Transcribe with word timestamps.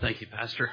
Thank 0.00 0.20
you, 0.20 0.28
Pastor. 0.28 0.70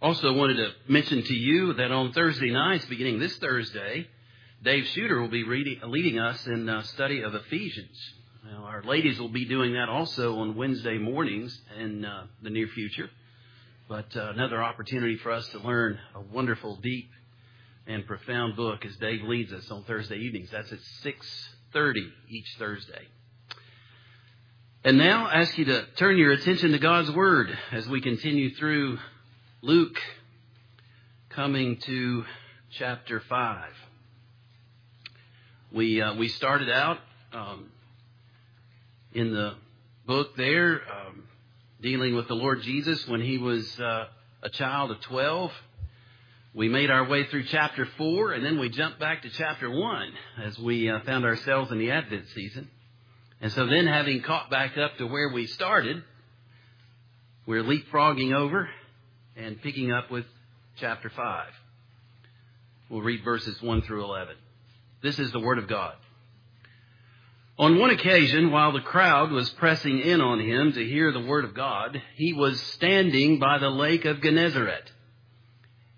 Also 0.00 0.32
wanted 0.32 0.56
to 0.56 0.70
mention 0.88 1.22
to 1.22 1.34
you 1.34 1.74
that 1.74 1.92
on 1.92 2.12
Thursday 2.12 2.50
nights, 2.50 2.86
beginning 2.86 3.18
this 3.18 3.36
Thursday, 3.36 4.08
Dave 4.62 4.86
Shooter 4.86 5.20
will 5.20 5.28
be 5.28 5.44
reading, 5.44 5.78
leading 5.84 6.18
us 6.18 6.46
in 6.46 6.66
a 6.70 6.82
study 6.84 7.20
of 7.20 7.34
Ephesians. 7.34 7.98
Now, 8.50 8.64
our 8.64 8.82
ladies 8.82 9.20
will 9.20 9.28
be 9.28 9.44
doing 9.44 9.74
that 9.74 9.90
also 9.90 10.38
on 10.38 10.56
Wednesday 10.56 10.96
mornings 10.96 11.60
in 11.78 12.02
uh, 12.02 12.28
the 12.42 12.48
near 12.48 12.66
future. 12.68 13.10
But 13.90 14.16
uh, 14.16 14.30
another 14.30 14.62
opportunity 14.62 15.18
for 15.18 15.30
us 15.30 15.46
to 15.48 15.58
learn 15.58 15.98
a 16.14 16.20
wonderful, 16.20 16.76
deep, 16.76 17.10
and 17.86 18.06
profound 18.06 18.56
book 18.56 18.86
as 18.86 18.96
Dave 18.96 19.22
leads 19.24 19.52
us 19.52 19.70
on 19.70 19.84
Thursday 19.84 20.16
evenings. 20.16 20.48
That's 20.50 20.72
at 20.72 20.78
6:30 21.04 22.10
each 22.30 22.56
Thursday. 22.58 23.08
And 24.82 24.96
now 24.96 25.26
I 25.26 25.42
ask 25.42 25.58
you 25.58 25.66
to 25.66 25.84
turn 25.96 26.16
your 26.16 26.32
attention 26.32 26.72
to 26.72 26.78
God's 26.78 27.10
Word 27.10 27.50
as 27.70 27.86
we 27.86 28.00
continue 28.00 28.54
through 28.54 28.98
Luke, 29.60 29.98
coming 31.28 31.76
to 31.80 32.24
chapter 32.70 33.20
5. 33.20 33.68
We, 35.70 36.00
uh, 36.00 36.14
we 36.14 36.28
started 36.28 36.70
out 36.70 36.96
um, 37.30 37.66
in 39.12 39.34
the 39.34 39.52
book 40.06 40.34
there 40.38 40.80
um, 40.90 41.24
dealing 41.82 42.14
with 42.16 42.28
the 42.28 42.34
Lord 42.34 42.62
Jesus 42.62 43.06
when 43.06 43.20
he 43.20 43.36
was 43.36 43.78
uh, 43.78 44.06
a 44.42 44.48
child 44.48 44.92
of 44.92 45.02
12. 45.02 45.52
We 46.54 46.70
made 46.70 46.90
our 46.90 47.06
way 47.06 47.26
through 47.26 47.44
chapter 47.44 47.86
4, 47.98 48.32
and 48.32 48.42
then 48.42 48.58
we 48.58 48.70
jumped 48.70 48.98
back 48.98 49.24
to 49.24 49.28
chapter 49.28 49.70
1 49.70 50.12
as 50.42 50.58
we 50.58 50.88
uh, 50.88 51.00
found 51.00 51.26
ourselves 51.26 51.70
in 51.70 51.76
the 51.76 51.90
Advent 51.90 52.28
season. 52.34 52.70
And 53.40 53.50
so 53.52 53.66
then, 53.66 53.86
having 53.86 54.22
caught 54.22 54.50
back 54.50 54.76
up 54.76 54.98
to 54.98 55.06
where 55.06 55.30
we 55.32 55.46
started, 55.46 56.02
we're 57.46 57.62
leapfrogging 57.62 58.34
over 58.34 58.68
and 59.36 59.60
picking 59.62 59.90
up 59.90 60.10
with 60.10 60.26
chapter 60.76 61.08
5. 61.08 61.46
We'll 62.90 63.02
read 63.02 63.24
verses 63.24 63.60
1 63.62 63.82
through 63.82 64.04
11. 64.04 64.34
This 65.02 65.18
is 65.18 65.32
the 65.32 65.40
Word 65.40 65.58
of 65.58 65.68
God. 65.68 65.94
On 67.58 67.78
one 67.78 67.90
occasion, 67.90 68.50
while 68.50 68.72
the 68.72 68.80
crowd 68.80 69.30
was 69.30 69.50
pressing 69.50 70.00
in 70.00 70.20
on 70.20 70.40
him 70.40 70.72
to 70.72 70.84
hear 70.86 71.12
the 71.12 71.20
Word 71.20 71.44
of 71.44 71.54
God, 71.54 72.00
he 72.16 72.32
was 72.32 72.60
standing 72.60 73.38
by 73.38 73.58
the 73.58 73.68
lake 73.68 74.04
of 74.04 74.22
Gennesaret. 74.22 74.90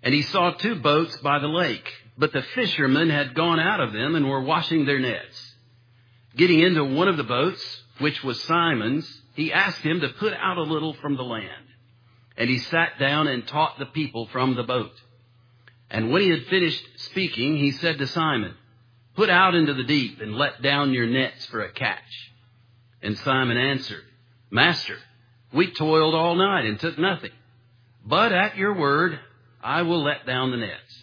And 0.01 0.13
he 0.13 0.23
saw 0.23 0.51
two 0.51 0.75
boats 0.75 1.15
by 1.17 1.39
the 1.39 1.47
lake, 1.47 1.89
but 2.17 2.33
the 2.33 2.41
fishermen 2.41 3.09
had 3.09 3.33
gone 3.33 3.59
out 3.59 3.79
of 3.79 3.93
them 3.93 4.15
and 4.15 4.29
were 4.29 4.41
washing 4.43 4.85
their 4.85 4.99
nets. 4.99 5.52
Getting 6.35 6.59
into 6.59 6.83
one 6.83 7.07
of 7.07 7.17
the 7.17 7.23
boats, 7.23 7.63
which 7.99 8.23
was 8.23 8.41
Simon's, 8.43 9.21
he 9.35 9.53
asked 9.53 9.81
him 9.81 10.01
to 10.01 10.09
put 10.09 10.33
out 10.33 10.57
a 10.57 10.63
little 10.63 10.93
from 10.95 11.15
the 11.15 11.23
land. 11.23 11.49
And 12.35 12.49
he 12.49 12.57
sat 12.57 12.99
down 12.99 13.27
and 13.27 13.47
taught 13.47 13.77
the 13.77 13.85
people 13.85 14.27
from 14.27 14.55
the 14.55 14.63
boat. 14.63 14.93
And 15.89 16.11
when 16.11 16.23
he 16.23 16.29
had 16.29 16.45
finished 16.47 16.83
speaking, 16.97 17.57
he 17.57 17.71
said 17.71 17.99
to 17.99 18.07
Simon, 18.07 18.55
Put 19.15 19.29
out 19.29 19.53
into 19.53 19.75
the 19.75 19.83
deep 19.83 20.21
and 20.21 20.35
let 20.35 20.63
down 20.63 20.91
your 20.91 21.05
nets 21.05 21.45
for 21.45 21.61
a 21.61 21.71
catch. 21.71 22.31
And 23.03 23.17
Simon 23.19 23.57
answered, 23.57 24.03
Master, 24.49 24.97
we 25.53 25.71
toiled 25.71 26.15
all 26.15 26.35
night 26.35 26.65
and 26.65 26.79
took 26.79 26.97
nothing. 26.97 27.31
But 28.03 28.31
at 28.31 28.57
your 28.57 28.73
word, 28.73 29.19
I 29.61 29.83
will 29.83 30.03
let 30.03 30.25
down 30.25 30.49
the 30.49 30.57
nets. 30.57 31.02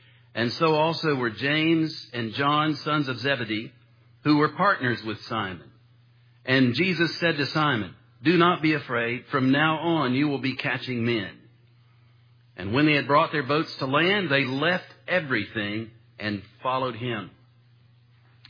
and 0.33 0.51
so 0.53 0.75
also 0.75 1.15
were 1.15 1.29
James 1.29 2.09
and 2.13 2.33
John, 2.33 2.75
sons 2.75 3.07
of 3.07 3.19
Zebedee, 3.19 3.71
who 4.23 4.37
were 4.37 4.49
partners 4.49 5.03
with 5.03 5.21
Simon. 5.23 5.69
And 6.45 6.73
Jesus 6.73 7.15
said 7.17 7.37
to 7.37 7.45
Simon, 7.47 7.93
Do 8.23 8.37
not 8.37 8.61
be 8.61 8.73
afraid. 8.73 9.25
From 9.29 9.51
now 9.51 9.79
on 9.79 10.13
you 10.13 10.27
will 10.27 10.39
be 10.39 10.55
catching 10.55 11.05
men. 11.05 11.31
And 12.55 12.73
when 12.73 12.85
they 12.85 12.93
had 12.93 13.07
brought 13.07 13.31
their 13.31 13.43
boats 13.43 13.73
to 13.77 13.85
land, 13.85 14.29
they 14.29 14.45
left 14.45 14.85
everything 15.07 15.91
and 16.19 16.41
followed 16.61 16.95
him. 16.95 17.31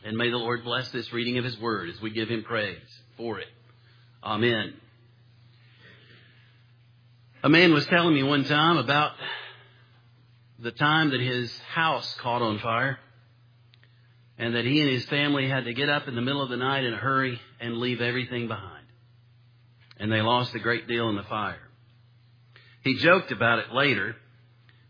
And 0.04 0.18
may 0.18 0.30
the 0.30 0.38
Lord 0.38 0.64
bless 0.64 0.90
this 0.92 1.14
reading 1.14 1.38
of 1.38 1.46
his 1.46 1.60
word 1.60 1.90
as 1.90 2.02
we 2.02 2.10
give 2.10 2.30
him 2.30 2.44
praise 2.44 2.78
for 3.18 3.40
it. 3.40 3.48
Amen. 4.24 4.74
A 7.44 7.50
man 7.50 7.74
was 7.74 7.86
telling 7.88 8.14
me 8.14 8.24
one 8.24 8.44
time 8.44 8.78
about 8.78 9.14
the 10.62 10.72
time 10.72 11.10
that 11.10 11.20
his 11.20 11.52
house 11.74 12.14
caught 12.20 12.44
on 12.44 12.60
fire 12.60 13.00
and 14.38 14.56
that 14.56 14.64
he 14.64 14.80
and 14.80 14.90
his 14.90 15.06
family 15.06 15.50
had 15.50 15.66
to 15.66 15.74
get 15.74 15.90
up 15.90 16.08
in 16.08 16.16
the 16.16 16.22
middle 16.22 16.42
of 16.42 16.50
the 16.50 16.58
night 16.58 16.84
in 16.84 16.94
a 16.94 16.98
hurry 16.98 17.40
and 17.60 17.78
leave 17.78 18.00
everything 18.00 18.48
behind. 18.48 18.86
And 19.98 20.12
they 20.12 20.22
lost 20.22 20.54
a 20.54 20.60
great 20.60 20.88
deal 20.88 21.10
in 21.10 21.16
the 21.16 21.24
fire. 21.24 21.62
He 22.84 22.96
joked 22.96 23.32
about 23.32 23.60
it 23.60 23.74
later 23.74 24.16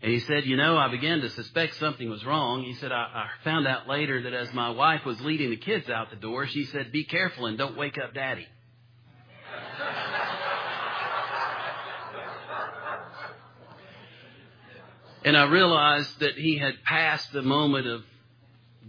and 0.01 0.11
he 0.11 0.19
said, 0.19 0.45
You 0.45 0.57
know, 0.57 0.77
I 0.77 0.89
began 0.89 1.21
to 1.21 1.29
suspect 1.29 1.75
something 1.75 2.09
was 2.09 2.25
wrong. 2.25 2.63
He 2.63 2.73
said, 2.75 2.91
I, 2.91 3.03
I 3.03 3.29
found 3.43 3.67
out 3.67 3.87
later 3.87 4.23
that 4.23 4.33
as 4.33 4.53
my 4.53 4.71
wife 4.71 5.05
was 5.05 5.21
leading 5.21 5.51
the 5.51 5.57
kids 5.57 5.89
out 5.89 6.09
the 6.09 6.15
door, 6.15 6.47
she 6.47 6.65
said, 6.65 6.91
Be 6.91 7.05
careful 7.05 7.45
and 7.45 7.57
don't 7.57 7.77
wake 7.77 7.97
up 7.97 8.13
daddy. 8.13 8.47
And 15.23 15.37
I 15.37 15.43
realized 15.43 16.19
that 16.19 16.35
he 16.35 16.57
had 16.57 16.83
passed 16.83 17.31
the 17.31 17.43
moment 17.43 17.87
of 17.87 18.03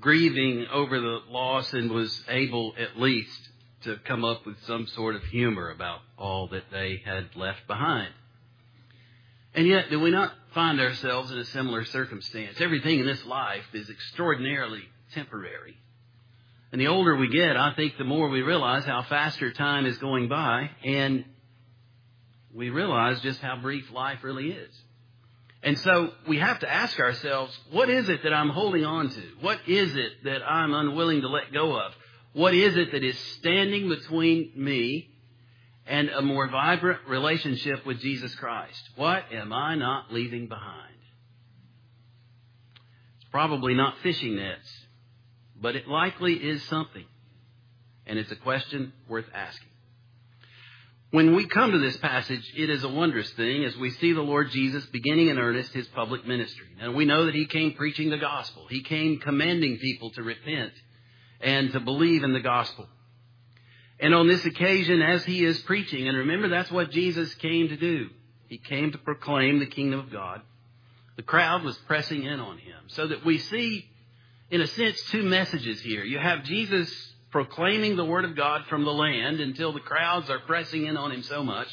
grieving 0.01 0.67
over 0.73 0.99
the 0.99 1.21
loss 1.29 1.73
and 1.73 1.91
was 1.91 2.25
able 2.29 2.75
at 2.79 2.99
least 2.99 3.49
to 3.85 3.97
come 4.05 4.25
up 4.25 4.47
with 4.47 4.57
some 4.65 4.87
sort 4.87 5.15
of 5.15 5.23
humor 5.25 5.71
about 5.71 6.01
all 6.19 6.49
that 6.49 6.65
they 6.71 7.03
had 7.05 7.37
left 7.37 7.67
behind. 7.67 8.13
And 9.55 9.67
yet, 9.67 9.91
do 9.91 10.01
we 10.01 10.11
not 10.11 10.33
find 10.55 10.81
ourselves 10.81 11.31
in 11.31 11.39
a 11.39 11.45
similar 11.45 11.85
circumstance? 11.85 12.61
Everything 12.61 13.01
in 13.01 13.07
this 13.07 13.25
life 13.27 13.65
is 13.75 13.91
extraordinarily 13.91 14.83
temporary. 15.15 15.77
And 16.71 16.81
the 16.81 16.87
older 16.87 17.15
we 17.17 17.29
get, 17.29 17.57
I 17.57 17.75
think 17.75 17.99
the 17.99 18.05
more 18.05 18.31
we 18.31 18.41
realize 18.41 18.85
how 18.85 19.03
faster 19.03 19.53
time 19.53 19.85
is 19.85 19.99
going 19.99 20.29
by, 20.29 20.71
and 20.83 21.27
we 22.55 22.71
realize 22.71 23.21
just 23.21 23.41
how 23.41 23.57
brief 23.61 23.93
life 23.93 24.21
really 24.23 24.51
is. 24.51 24.75
And 25.63 25.79
so 25.79 26.13
we 26.27 26.39
have 26.39 26.59
to 26.61 26.71
ask 26.71 26.99
ourselves, 26.99 27.57
what 27.71 27.89
is 27.89 28.09
it 28.09 28.25
that 28.25 28.33
I'm 28.33 28.49
holding 28.49 28.85
on 28.85 29.11
to? 29.11 29.23
What 29.41 29.61
is 29.69 29.95
it 29.95 30.25
that 30.25 30.43
I'm 30.43 30.75
unwilling 30.75 31.21
to 31.21 31.29
let 31.29 31.53
go 31.53 31.79
of? 31.79 31.93
What 32.33 32.55
is 32.55 32.77
it 32.77 32.93
that 32.93 33.05
is 33.05 33.17
standing 33.39 33.89
between 33.89 34.53
me 34.57 35.11
and 35.87 36.09
a 36.09 36.23
more 36.23 36.49
vibrant 36.49 37.01
relationship 37.07 37.87
with 37.87 38.01
Jesus 38.01 38.35
Christ? 38.35 38.91
What 38.97 39.25
am 39.33 39.53
I 39.53 39.77
not 39.77 40.13
leaving 40.13 40.49
behind? 40.49 40.97
It's 43.21 43.31
probably 43.31 43.75
not 43.75 43.99
fishing 44.03 44.37
nets, 44.37 44.69
but 45.61 45.77
it 45.77 45.87
likely 45.87 46.35
is 46.35 46.63
something. 46.65 47.05
And 48.05 48.19
it's 48.19 48.33
a 48.33 48.37
question 48.37 48.93
worth 49.09 49.27
asking. 49.33 49.69
When 51.13 51.37
we 51.37 51.47
come 51.47 51.73
to 51.73 51.79
this 51.79 51.99
passage, 51.99 52.55
it 52.57 52.71
is 52.71 52.85
a 52.85 52.89
wondrous 52.89 53.31
thing 53.33 53.65
as 53.65 53.77
we 53.77 53.91
see 53.91 54.15
the 54.15 54.23
Lord 54.23 54.51
Jesus 54.51 54.87
beginning 54.87 55.29
in 55.29 55.39
earnest 55.39 55.75
his 55.75 55.87
public 55.89 56.27
ministry. 56.27 56.69
And 56.81 56.95
we 56.95 57.05
know 57.05 57.27
that 57.27 57.35
he 57.35 57.45
came 57.45 57.75
preaching 57.75 58.09
the 58.09 58.17
gospel. 58.17 58.67
He 58.71 58.83
came 58.83 59.19
commanding 59.19 59.77
people 59.77 60.11
to 60.13 60.23
repent 60.23 60.73
and 61.43 61.71
to 61.73 61.81
believe 61.81 62.25
in 62.25 62.33
the 62.33 62.41
gospel. 62.41 62.87
And 64.01 64.15
on 64.15 64.27
this 64.27 64.47
occasion, 64.47 65.03
as 65.03 65.23
he 65.23 65.45
is 65.45 65.59
preaching, 65.61 66.09
and 66.09 66.17
remember 66.17 66.49
that's 66.49 66.71
what 66.71 66.91
Jesus 66.91 67.35
came 67.35 67.69
to 67.69 67.77
do. 67.77 68.09
He 68.49 68.57
came 68.57 68.91
to 68.93 68.99
proclaim 68.99 69.59
the 69.59 69.67
kingdom 69.67 70.01
of 70.01 70.11
God. 70.11 70.41
The 71.17 71.23
crowd 71.23 71.63
was 71.63 71.77
pressing 71.87 72.23
in 72.23 72.41
on 72.41 72.57
him. 72.57 72.85
So 72.87 73.09
that 73.09 73.23
we 73.23 73.37
see, 73.37 73.87
in 74.51 74.63
a 74.63 74.67
sense, 74.67 74.99
two 75.11 75.25
messages 75.25 75.79
here. 75.83 76.05
You 76.05 76.19
have 76.19 76.45
Jesus 76.45 77.12
proclaiming 77.33 77.97
the 77.97 78.05
word 78.05 78.25
of 78.25 78.37
God 78.37 78.67
from 78.69 78.85
the 78.85 78.93
land 78.93 79.41
until 79.41 79.73
the 79.73 79.81
crowds 79.81 80.31
are 80.31 80.39
pressing 80.41 80.87
in 80.87 80.97
on 80.97 81.11
him 81.11 81.23
so 81.23 81.43
much 81.43 81.69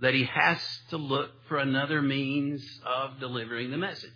that 0.00 0.14
he 0.14 0.24
has 0.24 0.58
to 0.90 0.96
look 0.96 1.30
for 1.48 1.56
another 1.56 2.02
means 2.02 2.62
of 2.84 3.20
delivering 3.20 3.70
the 3.70 3.78
message. 3.78 4.10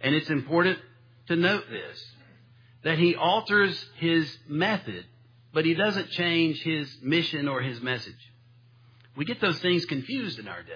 And 0.00 0.14
it's 0.14 0.30
important 0.30 0.78
to 1.28 1.36
note 1.36 1.64
this, 1.68 2.04
that 2.84 2.98
he 2.98 3.16
alters 3.16 3.84
his 3.96 4.38
method, 4.48 5.04
but 5.52 5.64
he 5.64 5.74
doesn't 5.74 6.10
change 6.10 6.62
his 6.62 6.96
mission 7.02 7.48
or 7.48 7.60
his 7.60 7.80
message. 7.82 8.14
We 9.16 9.24
get 9.24 9.40
those 9.40 9.58
things 9.58 9.84
confused 9.84 10.38
in 10.38 10.48
our 10.48 10.62
day. 10.62 10.72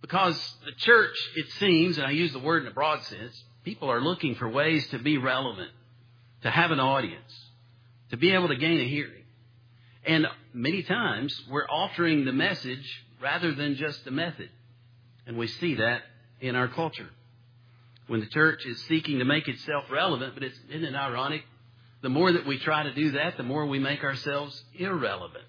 Because 0.00 0.56
the 0.64 0.72
church, 0.72 1.16
it 1.36 1.50
seems, 1.52 1.98
and 1.98 2.06
I 2.06 2.10
use 2.10 2.32
the 2.32 2.38
word 2.38 2.62
in 2.62 2.68
a 2.68 2.74
broad 2.74 3.04
sense, 3.04 3.44
people 3.64 3.90
are 3.90 4.00
looking 4.00 4.34
for 4.34 4.48
ways 4.48 4.86
to 4.88 4.98
be 4.98 5.18
relevant, 5.18 5.70
to 6.42 6.50
have 6.50 6.70
an 6.70 6.80
audience, 6.80 7.32
to 8.10 8.16
be 8.16 8.32
able 8.32 8.48
to 8.48 8.56
gain 8.56 8.80
a 8.80 8.88
hearing. 8.88 9.24
And 10.04 10.26
many 10.52 10.82
times 10.82 11.38
we're 11.50 11.68
altering 11.68 12.24
the 12.24 12.32
message 12.32 13.04
rather 13.22 13.54
than 13.54 13.76
just 13.76 14.04
the 14.04 14.10
method. 14.10 14.50
And 15.26 15.36
we 15.36 15.46
see 15.46 15.76
that 15.76 16.02
in 16.40 16.56
our 16.56 16.68
culture. 16.68 17.10
When 18.06 18.20
the 18.20 18.26
church 18.26 18.64
is 18.66 18.80
seeking 18.82 19.18
to 19.18 19.24
make 19.24 19.46
itself 19.46 19.84
relevant, 19.90 20.34
but 20.34 20.42
it's, 20.42 20.58
isn't 20.68 20.84
it 20.84 20.94
ironic? 20.94 21.42
The 22.02 22.08
more 22.08 22.32
that 22.32 22.46
we 22.46 22.58
try 22.58 22.82
to 22.82 22.94
do 22.94 23.12
that, 23.12 23.36
the 23.36 23.42
more 23.42 23.66
we 23.66 23.78
make 23.78 24.02
ourselves 24.02 24.60
irrelevant. 24.74 25.44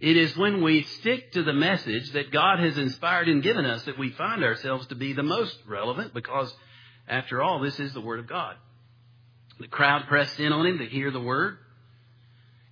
It 0.00 0.16
is 0.16 0.36
when 0.36 0.62
we 0.62 0.82
stick 0.82 1.32
to 1.32 1.42
the 1.42 1.54
message 1.54 2.10
that 2.12 2.30
God 2.30 2.58
has 2.58 2.76
inspired 2.76 3.28
and 3.28 3.42
given 3.42 3.64
us 3.64 3.84
that 3.84 3.98
we 3.98 4.10
find 4.10 4.44
ourselves 4.44 4.86
to 4.88 4.94
be 4.94 5.14
the 5.14 5.22
most 5.22 5.56
relevant 5.66 6.12
because, 6.12 6.54
after 7.08 7.42
all, 7.42 7.60
this 7.60 7.80
is 7.80 7.94
the 7.94 8.02
Word 8.02 8.18
of 8.18 8.26
God. 8.26 8.56
The 9.58 9.68
crowd 9.68 10.06
pressed 10.06 10.38
in 10.38 10.52
on 10.52 10.66
him 10.66 10.78
to 10.78 10.86
hear 10.86 11.10
the 11.10 11.20
Word, 11.20 11.58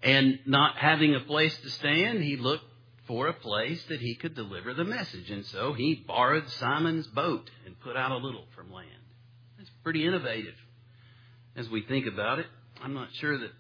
and 0.03 0.39
not 0.45 0.77
having 0.77 1.15
a 1.15 1.21
place 1.21 1.57
to 1.59 1.71
stand, 1.71 2.23
he 2.23 2.37
looked 2.37 2.65
for 3.07 3.29
a 3.29 3.33
place 3.33 3.83
that 3.89 4.01
he 4.01 4.15
could 4.15 4.35
deliver 4.35 4.75
the 4.75 4.85
message. 4.85 5.31
And 5.31 5.45
so 5.47 5.73
he 5.73 5.95
borrowed 5.95 6.49
Simon's 6.51 7.07
boat 7.07 7.51
and 7.67 7.79
put 7.81 7.97
out 7.97 8.13
a 8.13 8.17
little 8.17 8.47
from 8.55 8.73
land. 8.73 8.89
It's 9.59 9.71
pretty 9.83 10.07
innovative 10.07 10.55
as 11.57 11.69
we 11.69 11.83
think 11.83 12.07
about 12.07 12.39
it. 12.39 12.47
I'm 12.83 12.95
not 12.95 13.09
sure 13.15 13.39
that, 13.39 13.51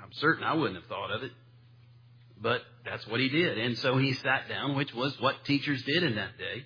I'm 0.00 0.12
certain 0.12 0.44
I 0.44 0.54
wouldn't 0.54 0.76
have 0.76 0.88
thought 0.88 1.10
of 1.10 1.22
it. 1.22 1.32
But 2.40 2.62
that's 2.84 3.06
what 3.08 3.18
he 3.18 3.28
did. 3.28 3.58
And 3.58 3.76
so 3.78 3.96
he 3.96 4.12
sat 4.12 4.48
down, 4.48 4.76
which 4.76 4.94
was 4.94 5.20
what 5.20 5.44
teachers 5.44 5.82
did 5.82 6.04
in 6.04 6.14
that 6.16 6.38
day. 6.38 6.64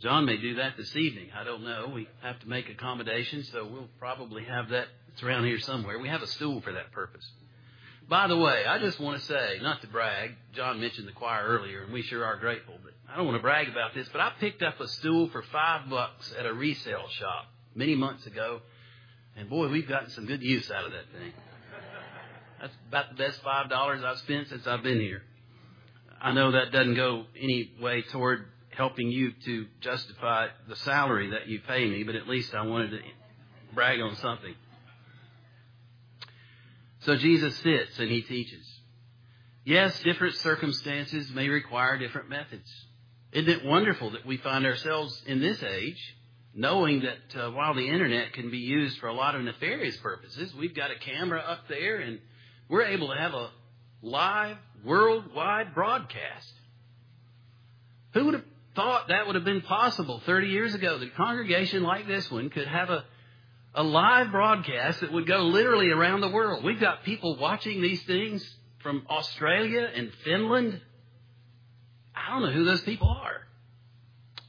John 0.00 0.24
may 0.24 0.36
do 0.36 0.54
that 0.54 0.76
this 0.76 0.96
evening. 0.96 1.28
I 1.38 1.44
don't 1.44 1.62
know. 1.62 1.92
We 1.94 2.08
have 2.22 2.40
to 2.40 2.48
make 2.48 2.68
accommodations, 2.68 3.50
so 3.52 3.68
we'll 3.70 3.88
probably 3.98 4.44
have 4.44 4.70
that. 4.70 4.86
It's 5.12 5.22
around 5.22 5.44
here 5.44 5.60
somewhere. 5.60 5.98
We 5.98 6.08
have 6.08 6.22
a 6.22 6.26
stool 6.26 6.60
for 6.60 6.72
that 6.72 6.92
purpose. 6.92 7.28
By 8.08 8.26
the 8.26 8.36
way, 8.36 8.64
I 8.66 8.78
just 8.78 9.00
want 9.00 9.20
to 9.20 9.26
say, 9.26 9.58
not 9.62 9.80
to 9.82 9.86
brag, 9.86 10.32
John 10.54 10.80
mentioned 10.80 11.08
the 11.08 11.12
choir 11.12 11.46
earlier, 11.46 11.82
and 11.82 11.92
we 11.92 12.02
sure 12.02 12.24
are 12.24 12.36
grateful, 12.36 12.74
but 12.82 12.92
I 13.10 13.16
don't 13.16 13.26
want 13.26 13.38
to 13.38 13.42
brag 13.42 13.68
about 13.68 13.94
this, 13.94 14.08
but 14.10 14.20
I 14.20 14.32
picked 14.40 14.62
up 14.62 14.80
a 14.80 14.88
stool 14.88 15.28
for 15.30 15.42
five 15.42 15.88
bucks 15.88 16.32
at 16.38 16.44
a 16.46 16.52
resale 16.52 17.08
shop 17.10 17.46
many 17.74 17.94
months 17.94 18.26
ago, 18.26 18.60
and 19.36 19.48
boy, 19.48 19.68
we've 19.68 19.88
gotten 19.88 20.10
some 20.10 20.26
good 20.26 20.42
use 20.42 20.70
out 20.70 20.84
of 20.84 20.92
that 20.92 21.04
thing. 21.16 21.32
That's 22.60 22.74
about 22.88 23.10
the 23.10 23.16
best 23.16 23.42
five 23.42 23.68
dollars 23.70 24.02
I've 24.04 24.18
spent 24.18 24.48
since 24.48 24.66
I've 24.66 24.82
been 24.82 25.00
here. 25.00 25.22
I 26.20 26.32
know 26.32 26.52
that 26.52 26.70
doesn't 26.70 26.94
go 26.94 27.24
any 27.36 27.72
way 27.80 28.02
toward 28.02 28.46
helping 28.70 29.10
you 29.10 29.32
to 29.44 29.66
justify 29.80 30.48
the 30.68 30.76
salary 30.76 31.30
that 31.30 31.48
you 31.48 31.60
pay 31.66 31.88
me, 31.88 32.04
but 32.04 32.14
at 32.14 32.28
least 32.28 32.54
I 32.54 32.64
wanted 32.64 32.90
to 32.92 32.98
brag 33.74 34.00
on 34.00 34.16
something. 34.16 34.54
So 37.02 37.16
Jesus 37.16 37.56
sits 37.58 37.98
and 37.98 38.10
he 38.10 38.22
teaches. 38.22 38.66
Yes, 39.64 39.98
different 40.00 40.34
circumstances 40.36 41.30
may 41.30 41.48
require 41.48 41.98
different 41.98 42.28
methods. 42.28 42.70
Isn't 43.32 43.48
it 43.48 43.64
wonderful 43.64 44.10
that 44.10 44.26
we 44.26 44.36
find 44.36 44.66
ourselves 44.66 45.22
in 45.26 45.40
this 45.40 45.62
age 45.62 46.16
knowing 46.54 47.02
that 47.02 47.40
uh, 47.40 47.50
while 47.50 47.74
the 47.74 47.88
internet 47.88 48.32
can 48.34 48.50
be 48.50 48.58
used 48.58 48.98
for 48.98 49.06
a 49.06 49.14
lot 49.14 49.34
of 49.34 49.42
nefarious 49.42 49.96
purposes, 49.98 50.54
we've 50.54 50.74
got 50.74 50.90
a 50.90 50.98
camera 50.98 51.40
up 51.40 51.66
there 51.68 51.98
and 51.98 52.18
we're 52.68 52.84
able 52.84 53.08
to 53.08 53.18
have 53.18 53.32
a 53.32 53.50
live 54.02 54.58
worldwide 54.84 55.74
broadcast. 55.74 56.52
Who 58.14 58.26
would 58.26 58.34
have 58.34 58.44
thought 58.74 59.08
that 59.08 59.26
would 59.26 59.34
have 59.34 59.44
been 59.44 59.62
possible 59.62 60.20
30 60.26 60.48
years 60.48 60.74
ago 60.74 60.98
that 60.98 61.08
a 61.08 61.16
congregation 61.16 61.82
like 61.82 62.06
this 62.06 62.30
one 62.30 62.50
could 62.50 62.66
have 62.66 62.90
a, 62.90 63.04
a 63.74 63.82
live 63.82 64.30
broadcast 64.30 65.00
that 65.00 65.12
would 65.12 65.26
go 65.26 65.38
literally 65.38 65.90
around 65.90 66.20
the 66.20 66.28
world? 66.30 66.64
We've 66.64 66.80
got 66.80 67.04
people 67.04 67.36
watching 67.36 67.80
these 67.80 68.02
things 68.04 68.56
from 68.82 69.06
Australia 69.08 69.88
and 69.94 70.12
Finland. 70.24 70.80
I 72.14 72.32
don't 72.32 72.42
know 72.42 72.52
who 72.52 72.64
those 72.64 72.82
people 72.82 73.08
are. 73.08 73.46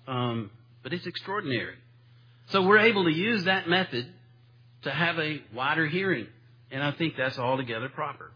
Um, 0.07 0.51
but 0.81 0.93
it's 0.93 1.05
extraordinary. 1.05 1.75
So 2.47 2.63
we're 2.63 2.79
able 2.79 3.05
to 3.05 3.11
use 3.11 3.45
that 3.45 3.69
method 3.69 4.07
to 4.83 4.91
have 4.91 5.17
a 5.17 5.41
wider 5.53 5.87
hearing. 5.87 6.27
And 6.71 6.83
I 6.83 6.91
think 6.91 7.15
that's 7.15 7.39
altogether 7.39 7.87
proper. 7.87 8.31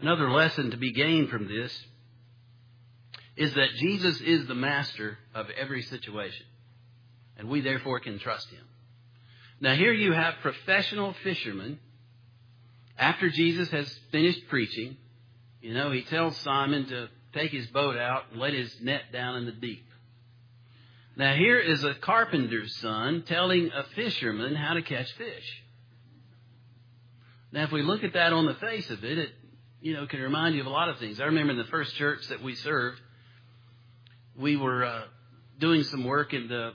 Another 0.00 0.30
lesson 0.30 0.70
to 0.70 0.76
be 0.76 0.92
gained 0.92 1.30
from 1.30 1.48
this 1.48 1.76
is 3.36 3.54
that 3.54 3.68
Jesus 3.78 4.20
is 4.20 4.46
the 4.46 4.54
master 4.54 5.18
of 5.34 5.46
every 5.50 5.82
situation. 5.82 6.46
And 7.36 7.48
we 7.48 7.60
therefore 7.60 8.00
can 8.00 8.18
trust 8.18 8.48
him. 8.50 8.64
Now 9.60 9.74
here 9.74 9.92
you 9.92 10.12
have 10.12 10.34
professional 10.42 11.14
fishermen. 11.24 11.78
After 12.96 13.30
Jesus 13.30 13.68
has 13.70 13.88
finished 14.10 14.48
preaching, 14.48 14.96
you 15.60 15.74
know, 15.74 15.90
he 15.90 16.02
tells 16.02 16.36
Simon 16.38 16.86
to 16.88 17.08
take 17.32 17.52
his 17.52 17.66
boat 17.68 17.96
out 17.96 18.24
and 18.30 18.40
let 18.40 18.52
his 18.52 18.74
net 18.80 19.12
down 19.12 19.36
in 19.36 19.46
the 19.46 19.52
deep. 19.52 19.84
Now 21.16 21.34
here 21.34 21.58
is 21.58 21.82
a 21.82 21.94
carpenter's 21.94 22.76
son 22.76 23.24
telling 23.26 23.70
a 23.72 23.84
fisherman 23.94 24.54
how 24.54 24.74
to 24.74 24.82
catch 24.82 25.10
fish. 25.12 25.62
Now, 27.50 27.64
if 27.64 27.72
we 27.72 27.82
look 27.82 28.04
at 28.04 28.12
that 28.12 28.32
on 28.32 28.46
the 28.46 28.54
face 28.54 28.90
of 28.90 29.02
it, 29.04 29.18
it 29.18 29.30
you 29.80 29.94
know 29.94 30.06
can 30.06 30.20
remind 30.20 30.54
you 30.54 30.60
of 30.60 30.66
a 30.66 30.70
lot 30.70 30.88
of 30.88 30.98
things. 30.98 31.20
I 31.20 31.24
remember 31.24 31.52
in 31.52 31.58
the 31.58 31.64
first 31.64 31.94
church 31.96 32.26
that 32.28 32.42
we 32.42 32.54
served, 32.54 33.00
we 34.36 34.56
were 34.56 34.84
uh, 34.84 35.04
doing 35.58 35.82
some 35.84 36.04
work 36.04 36.34
in 36.34 36.48
the 36.48 36.72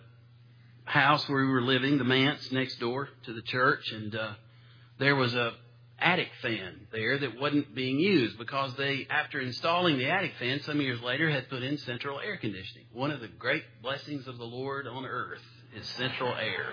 house 0.86 1.28
where 1.30 1.46
we 1.46 1.52
were 1.52 1.62
living, 1.62 1.98
the 1.98 2.04
manse 2.04 2.52
next 2.52 2.80
door 2.80 3.10
to 3.26 3.34
the 3.34 3.42
church, 3.42 3.92
and 3.92 4.16
uh, 4.16 4.34
there 5.00 5.16
was 5.16 5.34
a 5.34 5.54
attic 6.00 6.30
fan 6.42 6.88
there 6.92 7.18
that 7.18 7.40
wasn't 7.40 7.74
being 7.74 8.00
used 8.00 8.38
because 8.38 8.76
they, 8.76 9.08
after 9.10 9.40
installing 9.40 9.98
the 9.98 10.10
attic 10.10 10.34
fan 10.38 10.62
some 10.64 10.82
years 10.82 11.02
later, 11.02 11.30
had 11.30 11.50
put 11.50 11.64
in 11.64 11.78
central 11.78 12.20
air 12.20 12.38
conditioning. 12.38 12.86
One 12.92 13.12
of 13.12 13.22
the 13.22 13.28
great 13.28 13.64
blessings 13.82 14.28
of 14.28 14.38
the 14.38 14.44
Lord 14.44 14.86
on 14.88 15.06
earth 15.06 15.42
is 15.76 15.88
central 15.90 16.34
air. 16.34 16.68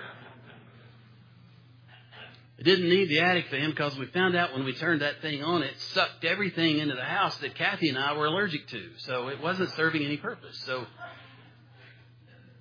It 2.57 2.63
didn't 2.63 2.89
need 2.89 3.09
the 3.09 3.21
attic 3.21 3.47
fan 3.47 3.71
because 3.71 3.97
we 3.97 4.05
found 4.07 4.35
out 4.35 4.53
when 4.53 4.65
we 4.65 4.73
turned 4.73 5.01
that 5.01 5.21
thing 5.21 5.43
on, 5.43 5.63
it 5.63 5.79
sucked 5.79 6.23
everything 6.23 6.77
into 6.77 6.93
the 6.93 7.03
house 7.03 7.35
that 7.37 7.55
Kathy 7.55 7.89
and 7.89 7.97
I 7.97 8.15
were 8.15 8.27
allergic 8.27 8.67
to. 8.67 8.89
So 8.99 9.29
it 9.29 9.41
wasn't 9.41 9.71
serving 9.71 10.03
any 10.03 10.17
purpose. 10.17 10.61
So 10.67 10.85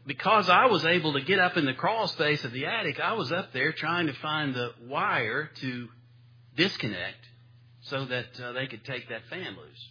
because 0.06 0.48
I 0.48 0.66
was 0.66 0.84
able 0.84 1.12
to 1.14 1.20
get 1.20 1.38
up 1.38 1.56
in 1.56 1.64
the 1.64 1.74
crawl 1.74 2.08
space 2.08 2.44
of 2.44 2.52
the 2.52 2.66
attic, 2.66 3.00
I 3.00 3.12
was 3.12 3.30
up 3.30 3.52
there 3.52 3.72
trying 3.72 4.06
to 4.06 4.14
find 4.14 4.54
the 4.54 4.72
wire 4.86 5.50
to 5.60 5.88
disconnect 6.56 7.28
so 7.82 8.04
that 8.06 8.40
uh, 8.42 8.52
they 8.52 8.66
could 8.66 8.84
take 8.84 9.08
that 9.08 9.22
fan 9.28 9.56
loose. 9.56 9.88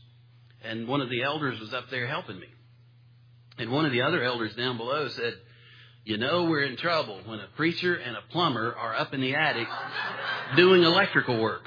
And 0.64 0.88
one 0.88 1.02
of 1.02 1.10
the 1.10 1.24
elders 1.24 1.60
was 1.60 1.74
up 1.74 1.90
there 1.90 2.08
helping 2.08 2.40
me. 2.40 2.50
And 3.58 3.72
one 3.72 3.86
of 3.86 3.92
the 3.92 4.02
other 4.02 4.24
elders 4.24 4.56
down 4.56 4.78
below 4.78 5.08
said, 5.10 5.36
you 6.06 6.18
know 6.18 6.46
we're 6.46 6.64
in 6.64 6.78
trouble 6.78 7.20
when 7.26 7.40
a 7.40 7.48
preacher 7.56 7.96
and 7.96 8.16
a 8.16 8.22
plumber 8.32 8.76
are 8.76 8.96
up 8.96 9.14
in 9.14 9.22
the 9.22 9.36
attic 9.36 9.68
doing 10.56 10.84
electrical 10.84 11.40
work. 11.40 11.64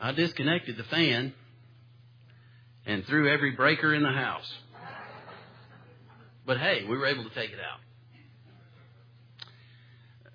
I 0.00 0.12
disconnected 0.12 0.76
the 0.76 0.84
fan 0.84 1.34
and 2.86 3.04
threw 3.04 3.32
every 3.32 3.50
breaker 3.52 3.92
in 3.94 4.02
the 4.02 4.12
house. 4.12 4.50
But 6.46 6.58
hey, 6.58 6.84
we 6.88 6.96
were 6.96 7.06
able 7.06 7.24
to 7.24 7.34
take 7.34 7.50
it 7.50 7.58
out. 7.58 7.80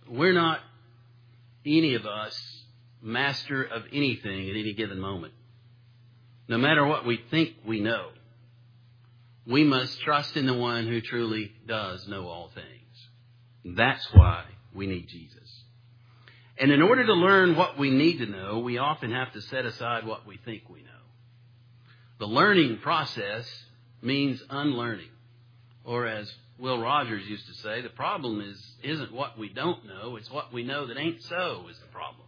We're 0.09 0.33
not, 0.33 0.59
any 1.65 1.95
of 1.95 2.05
us, 2.05 2.37
master 3.01 3.63
of 3.63 3.83
anything 3.93 4.49
at 4.49 4.55
any 4.57 4.73
given 4.73 4.99
moment 4.99 5.33
no 6.51 6.57
matter 6.57 6.85
what 6.85 7.05
we 7.05 7.17
think 7.31 7.51
we 7.65 7.79
know, 7.79 8.09
we 9.47 9.63
must 9.63 10.01
trust 10.01 10.35
in 10.35 10.45
the 10.45 10.53
one 10.53 10.85
who 10.85 10.99
truly 10.99 11.53
does 11.65 12.05
know 12.09 12.27
all 12.27 12.51
things. 12.53 13.77
That's 13.77 14.05
why 14.13 14.43
we 14.75 14.85
need 14.85 15.07
Jesus. 15.07 15.63
And 16.59 16.69
in 16.69 16.81
order 16.81 17.05
to 17.05 17.13
learn 17.13 17.55
what 17.55 17.79
we 17.79 17.89
need 17.89 18.17
to 18.17 18.25
know, 18.25 18.59
we 18.59 18.77
often 18.77 19.13
have 19.13 19.31
to 19.31 19.41
set 19.41 19.65
aside 19.65 20.05
what 20.05 20.27
we 20.27 20.37
think 20.43 20.63
we 20.69 20.81
know. 20.83 20.90
The 22.21 22.27
learning 22.27 22.77
process 22.83 23.51
means 23.99 24.43
unlearning. 24.47 25.09
Or 25.83 26.05
as 26.05 26.31
Will 26.59 26.79
Rogers 26.79 27.27
used 27.27 27.47
to 27.47 27.55
say, 27.55 27.81
the 27.81 27.89
problem 27.89 28.41
is 28.41 28.63
isn't 28.83 29.11
what 29.11 29.39
we 29.39 29.49
don't 29.49 29.87
know, 29.87 30.17
it's 30.17 30.29
what 30.29 30.53
we 30.53 30.61
know 30.61 30.85
that 30.85 30.99
ain't 30.99 31.23
so 31.23 31.65
is 31.71 31.79
the 31.79 31.87
problem. 31.87 32.27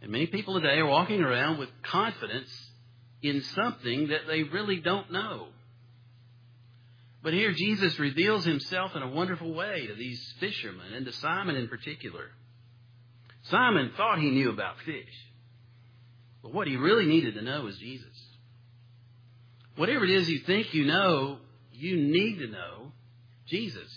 And 0.00 0.10
many 0.10 0.26
people 0.26 0.54
today 0.54 0.78
are 0.78 0.86
walking 0.86 1.20
around 1.20 1.58
with 1.58 1.68
confidence 1.82 2.50
in 3.20 3.42
something 3.42 4.08
that 4.08 4.26
they 4.26 4.44
really 4.44 4.80
don't 4.80 5.12
know. 5.12 5.48
But 7.22 7.34
here 7.34 7.52
Jesus 7.52 7.98
reveals 7.98 8.46
himself 8.46 8.96
in 8.96 9.02
a 9.02 9.10
wonderful 9.10 9.52
way 9.52 9.86
to 9.86 9.94
these 9.94 10.32
fishermen 10.40 10.94
and 10.94 11.04
to 11.04 11.12
Simon 11.12 11.56
in 11.56 11.68
particular. 11.68 12.30
Simon 13.42 13.92
thought 13.98 14.18
he 14.18 14.30
knew 14.30 14.48
about 14.48 14.78
fish. 14.86 15.29
But 16.42 16.54
what 16.54 16.66
he 16.66 16.76
really 16.76 17.06
needed 17.06 17.34
to 17.34 17.42
know 17.42 17.62
was 17.62 17.76
Jesus. 17.78 18.06
Whatever 19.76 20.04
it 20.04 20.10
is 20.10 20.28
you 20.28 20.40
think 20.40 20.74
you 20.74 20.86
know, 20.86 21.38
you 21.72 21.96
need 21.96 22.38
to 22.38 22.48
know 22.48 22.92
Jesus. 23.46 23.90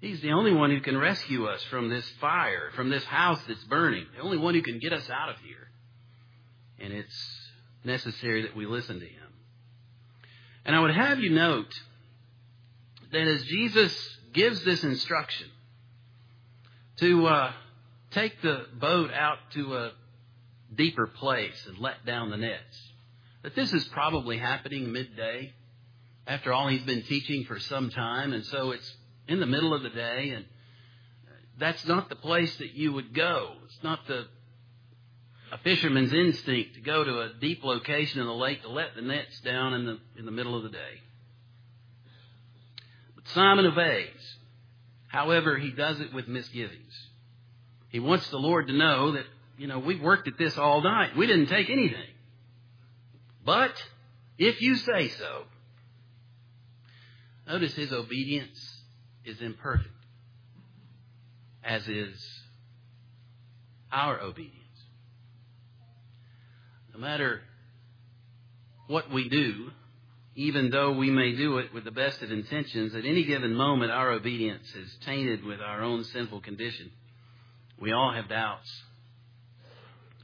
He's 0.00 0.20
the 0.20 0.32
only 0.32 0.52
one 0.52 0.70
who 0.70 0.80
can 0.80 0.98
rescue 0.98 1.46
us 1.46 1.62
from 1.64 1.88
this 1.88 2.06
fire, 2.20 2.70
from 2.74 2.90
this 2.90 3.04
house 3.04 3.40
that's 3.48 3.64
burning. 3.64 4.06
The 4.16 4.22
only 4.22 4.36
one 4.36 4.54
who 4.54 4.62
can 4.62 4.78
get 4.78 4.92
us 4.92 5.08
out 5.08 5.30
of 5.30 5.36
here. 5.38 5.68
And 6.78 6.92
it's 6.92 7.48
necessary 7.84 8.42
that 8.42 8.56
we 8.56 8.66
listen 8.66 9.00
to 9.00 9.06
him. 9.06 9.32
And 10.64 10.74
I 10.76 10.80
would 10.80 10.94
have 10.94 11.20
you 11.20 11.30
note 11.30 11.72
that 13.12 13.26
as 13.26 13.44
Jesus 13.44 14.18
gives 14.32 14.62
this 14.64 14.82
instruction 14.82 15.46
to 16.96 17.26
uh, 17.26 17.52
take 18.10 18.42
the 18.42 18.66
boat 18.78 19.10
out 19.12 19.38
to 19.52 19.76
a 19.76 19.92
deeper 20.76 21.06
place 21.06 21.66
and 21.66 21.78
let 21.78 22.04
down 22.04 22.30
the 22.30 22.36
nets, 22.36 22.92
But 23.42 23.54
this 23.54 23.72
is 23.72 23.84
probably 23.86 24.38
happening 24.38 24.92
midday 24.92 25.52
after 26.26 26.52
all 26.52 26.68
he's 26.68 26.82
been 26.82 27.02
teaching 27.02 27.44
for 27.44 27.58
some 27.60 27.90
time, 27.90 28.32
and 28.32 28.44
so 28.46 28.70
it's 28.70 28.96
in 29.28 29.40
the 29.40 29.46
middle 29.46 29.74
of 29.74 29.82
the 29.82 29.90
day, 29.90 30.30
and 30.30 30.44
that's 31.58 31.84
not 31.86 32.08
the 32.08 32.16
place 32.16 32.54
that 32.56 32.72
you 32.72 32.92
would 32.92 33.14
go. 33.14 33.52
It's 33.66 33.82
not 33.82 34.06
the 34.06 34.26
a 35.52 35.58
fisherman's 35.58 36.12
instinct 36.12 36.74
to 36.74 36.80
go 36.80 37.04
to 37.04 37.20
a 37.20 37.32
deep 37.40 37.62
location 37.62 38.20
in 38.20 38.26
the 38.26 38.32
lake 38.32 38.62
to 38.62 38.68
let 38.68 38.96
the 38.96 39.02
nets 39.02 39.40
down 39.40 39.74
in 39.74 39.86
the 39.86 39.98
in 40.18 40.24
the 40.24 40.32
middle 40.32 40.56
of 40.56 40.64
the 40.64 40.70
day. 40.70 41.00
But 43.14 43.28
Simon 43.28 43.66
obeys. 43.66 44.36
However, 45.08 45.56
he 45.56 45.70
does 45.70 46.00
it 46.00 46.12
with 46.12 46.26
misgivings. 46.26 46.92
He 47.90 48.00
wants 48.00 48.28
the 48.30 48.38
Lord 48.38 48.66
to 48.66 48.72
know 48.72 49.12
that, 49.12 49.26
you 49.56 49.66
know, 49.66 49.78
we 49.78 50.00
worked 50.00 50.28
at 50.28 50.38
this 50.38 50.56
all 50.58 50.82
night. 50.82 51.16
We 51.16 51.26
didn't 51.26 51.46
take 51.46 51.70
anything. 51.70 52.10
But 53.44 53.74
if 54.38 54.60
you 54.60 54.76
say 54.76 55.08
so, 55.08 55.42
notice 57.46 57.74
his 57.74 57.92
obedience 57.92 58.58
is 59.24 59.40
imperfect, 59.40 59.90
as 61.62 61.86
is 61.86 62.16
our 63.92 64.20
obedience. 64.20 64.60
No 66.92 67.00
matter 67.00 67.42
what 68.86 69.10
we 69.10 69.28
do, 69.28 69.70
even 70.36 70.70
though 70.70 70.92
we 70.92 71.10
may 71.10 71.32
do 71.32 71.58
it 71.58 71.72
with 71.72 71.84
the 71.84 71.90
best 71.90 72.22
of 72.22 72.30
intentions, 72.30 72.94
at 72.94 73.04
any 73.04 73.24
given 73.24 73.54
moment 73.54 73.92
our 73.92 74.10
obedience 74.10 74.74
is 74.74 74.96
tainted 75.04 75.44
with 75.44 75.60
our 75.60 75.82
own 75.82 76.02
sinful 76.04 76.40
condition. 76.40 76.90
We 77.78 77.92
all 77.92 78.12
have 78.12 78.28
doubts. 78.28 78.70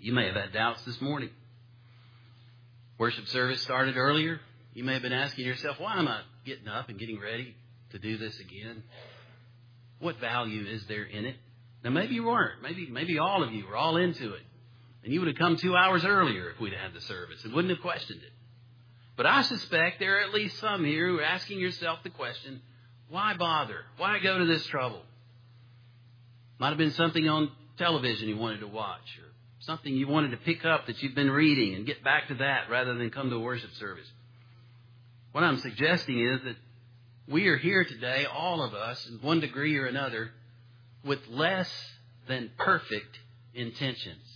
You 0.00 0.12
may 0.12 0.26
have 0.26 0.34
had 0.34 0.52
doubts 0.52 0.82
this 0.84 1.00
morning. 1.00 1.30
Worship 2.98 3.26
service 3.28 3.60
started 3.62 3.96
earlier. 3.96 4.40
You 4.72 4.84
may 4.84 4.94
have 4.94 5.02
been 5.02 5.12
asking 5.12 5.46
yourself, 5.46 5.78
why 5.78 5.98
am 5.98 6.08
I 6.08 6.20
getting 6.44 6.68
up 6.68 6.88
and 6.88 6.98
getting 6.98 7.20
ready 7.20 7.54
to 7.90 7.98
do 7.98 8.16
this 8.16 8.38
again? 8.40 8.82
What 9.98 10.18
value 10.18 10.66
is 10.66 10.86
there 10.86 11.04
in 11.04 11.26
it? 11.26 11.36
Now 11.84 11.90
maybe 11.90 12.14
you 12.14 12.24
weren't. 12.24 12.62
Maybe 12.62 12.88
maybe 12.90 13.18
all 13.18 13.42
of 13.42 13.52
you 13.52 13.66
were 13.66 13.76
all 13.76 13.96
into 13.96 14.32
it. 14.34 14.42
And 15.02 15.12
you 15.12 15.20
would 15.20 15.28
have 15.28 15.38
come 15.38 15.56
two 15.56 15.76
hours 15.76 16.04
earlier 16.04 16.50
if 16.50 16.60
we'd 16.60 16.72
had 16.72 16.92
the 16.94 17.00
service 17.00 17.42
and 17.44 17.52
wouldn't 17.54 17.72
have 17.72 17.82
questioned 17.82 18.22
it. 18.22 18.32
But 19.16 19.26
I 19.26 19.42
suspect 19.42 19.98
there 19.98 20.18
are 20.18 20.22
at 20.22 20.32
least 20.32 20.58
some 20.58 20.84
here 20.84 21.08
who 21.08 21.18
are 21.18 21.24
asking 21.24 21.58
yourself 21.58 22.00
the 22.02 22.10
question, 22.10 22.60
why 23.08 23.34
bother? 23.36 23.80
Why 23.96 24.18
go 24.18 24.38
to 24.38 24.46
this 24.46 24.64
trouble? 24.66 25.02
Might 26.58 26.68
have 26.70 26.78
been 26.78 26.92
something 26.92 27.28
on 27.28 27.50
television 27.76 28.28
you 28.28 28.36
wanted 28.36 28.60
to 28.60 28.66
watch 28.66 29.18
or 29.18 29.29
something 29.60 29.94
you 29.94 30.08
wanted 30.08 30.30
to 30.30 30.36
pick 30.38 30.64
up 30.64 30.86
that 30.86 31.02
you've 31.02 31.14
been 31.14 31.30
reading 31.30 31.74
and 31.74 31.86
get 31.86 32.02
back 32.02 32.28
to 32.28 32.34
that 32.36 32.70
rather 32.70 32.94
than 32.94 33.10
come 33.10 33.30
to 33.30 33.36
a 33.36 33.40
worship 33.40 33.72
service. 33.74 34.10
What 35.32 35.44
I'm 35.44 35.58
suggesting 35.58 36.18
is 36.18 36.40
that 36.42 36.56
we 37.28 37.46
are 37.48 37.56
here 37.56 37.84
today, 37.84 38.26
all 38.26 38.62
of 38.62 38.74
us, 38.74 39.06
in 39.06 39.18
one 39.18 39.40
degree 39.40 39.76
or 39.76 39.86
another, 39.86 40.32
with 41.04 41.20
less 41.28 41.70
than 42.26 42.50
perfect 42.58 43.18
intentions. 43.54 44.26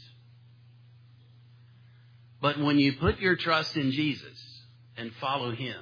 But 2.41 2.59
when 2.59 2.79
you 2.79 2.93
put 2.93 3.19
your 3.19 3.37
trust 3.37 3.77
in 3.77 3.91
Jesus 3.91 4.39
and 4.97 5.11
follow 5.15 5.53
Him, 5.53 5.81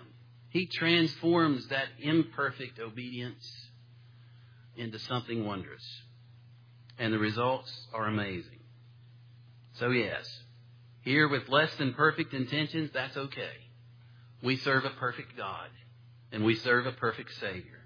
He 0.51 0.67
transforms 0.67 1.69
that 1.69 1.87
imperfect 2.01 2.79
obedience 2.79 3.45
into 4.77 4.99
something 5.01 5.45
wondrous. 5.45 5.85
And 6.99 7.13
the 7.13 7.19
results 7.19 7.71
are 7.93 8.07
amazing. 8.07 8.62
So, 9.83 9.91
yes, 9.91 10.25
here 11.01 11.27
with 11.27 11.49
less 11.49 11.75
than 11.75 11.95
perfect 11.95 12.35
intentions, 12.35 12.91
that's 12.95 13.17
okay. 13.17 13.51
We 14.41 14.57
serve 14.59 14.85
a 14.85 14.91
perfect 14.91 15.37
God, 15.37 15.71
and 16.31 16.45
we 16.45 16.55
serve 16.55 16.87
a 16.87 16.93
perfect 16.93 17.35
Savior. 17.41 17.81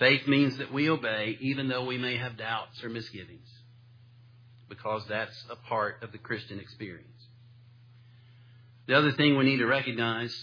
Faith 0.00 0.26
means 0.26 0.56
that 0.56 0.72
we 0.72 0.90
obey 0.90 1.38
even 1.40 1.68
though 1.68 1.84
we 1.84 1.96
may 1.96 2.16
have 2.16 2.36
doubts 2.36 2.82
or 2.82 2.88
misgivings, 2.88 3.48
because 4.68 5.06
that's 5.08 5.44
a 5.48 5.54
part 5.54 6.02
of 6.02 6.10
the 6.10 6.18
Christian 6.18 6.58
experience. 6.58 7.06
The 8.88 8.98
other 8.98 9.12
thing 9.12 9.36
we 9.36 9.44
need 9.44 9.58
to 9.58 9.66
recognize, 9.66 10.36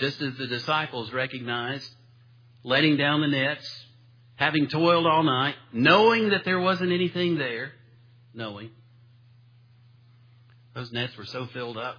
just 0.00 0.20
as 0.20 0.36
the 0.36 0.48
disciples 0.48 1.12
recognized, 1.12 1.88
letting 2.64 2.96
down 2.96 3.20
the 3.20 3.28
nets, 3.28 3.84
having 4.34 4.66
toiled 4.66 5.06
all 5.06 5.22
night, 5.22 5.54
knowing 5.72 6.30
that 6.30 6.44
there 6.44 6.58
wasn't 6.58 6.90
anything 6.90 7.38
there, 7.38 7.70
knowing, 8.34 8.72
those 10.74 10.92
nets 10.92 11.16
were 11.16 11.24
so 11.24 11.46
filled 11.46 11.76
up, 11.76 11.96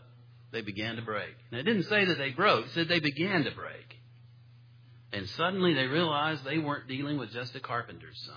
they 0.51 0.61
began 0.61 0.95
to 0.95 1.01
break. 1.01 1.35
Now, 1.51 1.59
it 1.59 1.63
didn't 1.63 1.83
say 1.83 2.05
that 2.05 2.17
they 2.17 2.29
broke, 2.29 2.65
it 2.65 2.71
said 2.71 2.87
they 2.87 2.99
began 2.99 3.43
to 3.43 3.51
break. 3.51 3.99
And 5.11 5.29
suddenly 5.29 5.73
they 5.73 5.85
realized 5.85 6.43
they 6.43 6.57
weren't 6.57 6.87
dealing 6.87 7.17
with 7.17 7.31
just 7.31 7.55
a 7.55 7.59
carpenter's 7.59 8.19
son. 8.25 8.35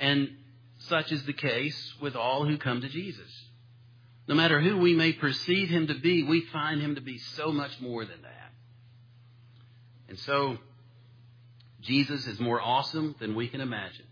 And 0.00 0.30
such 0.78 1.12
is 1.12 1.24
the 1.24 1.32
case 1.32 1.94
with 2.00 2.16
all 2.16 2.46
who 2.46 2.56
come 2.56 2.80
to 2.80 2.88
Jesus. 2.88 3.30
No 4.26 4.34
matter 4.34 4.60
who 4.60 4.78
we 4.78 4.94
may 4.94 5.12
perceive 5.12 5.68
him 5.68 5.88
to 5.88 5.94
be, 5.94 6.22
we 6.22 6.42
find 6.52 6.80
him 6.80 6.94
to 6.94 7.00
be 7.00 7.18
so 7.18 7.52
much 7.52 7.80
more 7.80 8.04
than 8.04 8.22
that. 8.22 8.52
And 10.08 10.18
so, 10.20 10.58
Jesus 11.80 12.26
is 12.26 12.38
more 12.38 12.60
awesome 12.60 13.14
than 13.18 13.34
we 13.34 13.48
can 13.48 13.60
imagine. 13.60 14.06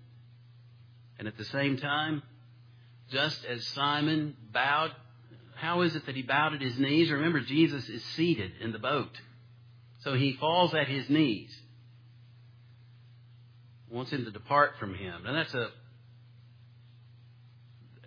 And 1.19 1.29
at 1.29 1.39
the 1.39 1.45
same 1.45 1.77
time, 1.77 2.23
just 3.11 3.45
as 3.45 3.67
Simon 3.69 4.37
bowed, 4.53 4.93
how 5.57 5.83
is 5.83 5.95
it 5.95 6.07
that 6.07 6.17
he 6.17 6.23
bowed 6.23 6.55
at 6.55 6.61
his 6.61 6.79
knees? 6.79 7.11
Remember, 7.11 7.41
Jesus 7.41 7.89
is 7.89 8.05
seated 8.17 8.53
in 8.61 8.73
the 8.73 8.79
boat. 8.79 9.11
So 10.01 10.15
he 10.15 10.33
falls 10.35 10.75
at 10.75 10.89
his 10.89 11.09
knees. 11.11 11.55
Wants 13.91 14.13
him 14.13 14.25
to 14.25 14.31
depart 14.31 14.79
from 14.79 14.95
him. 14.95 15.27
And 15.27 15.37
that's 15.37 15.55
a 15.55 15.71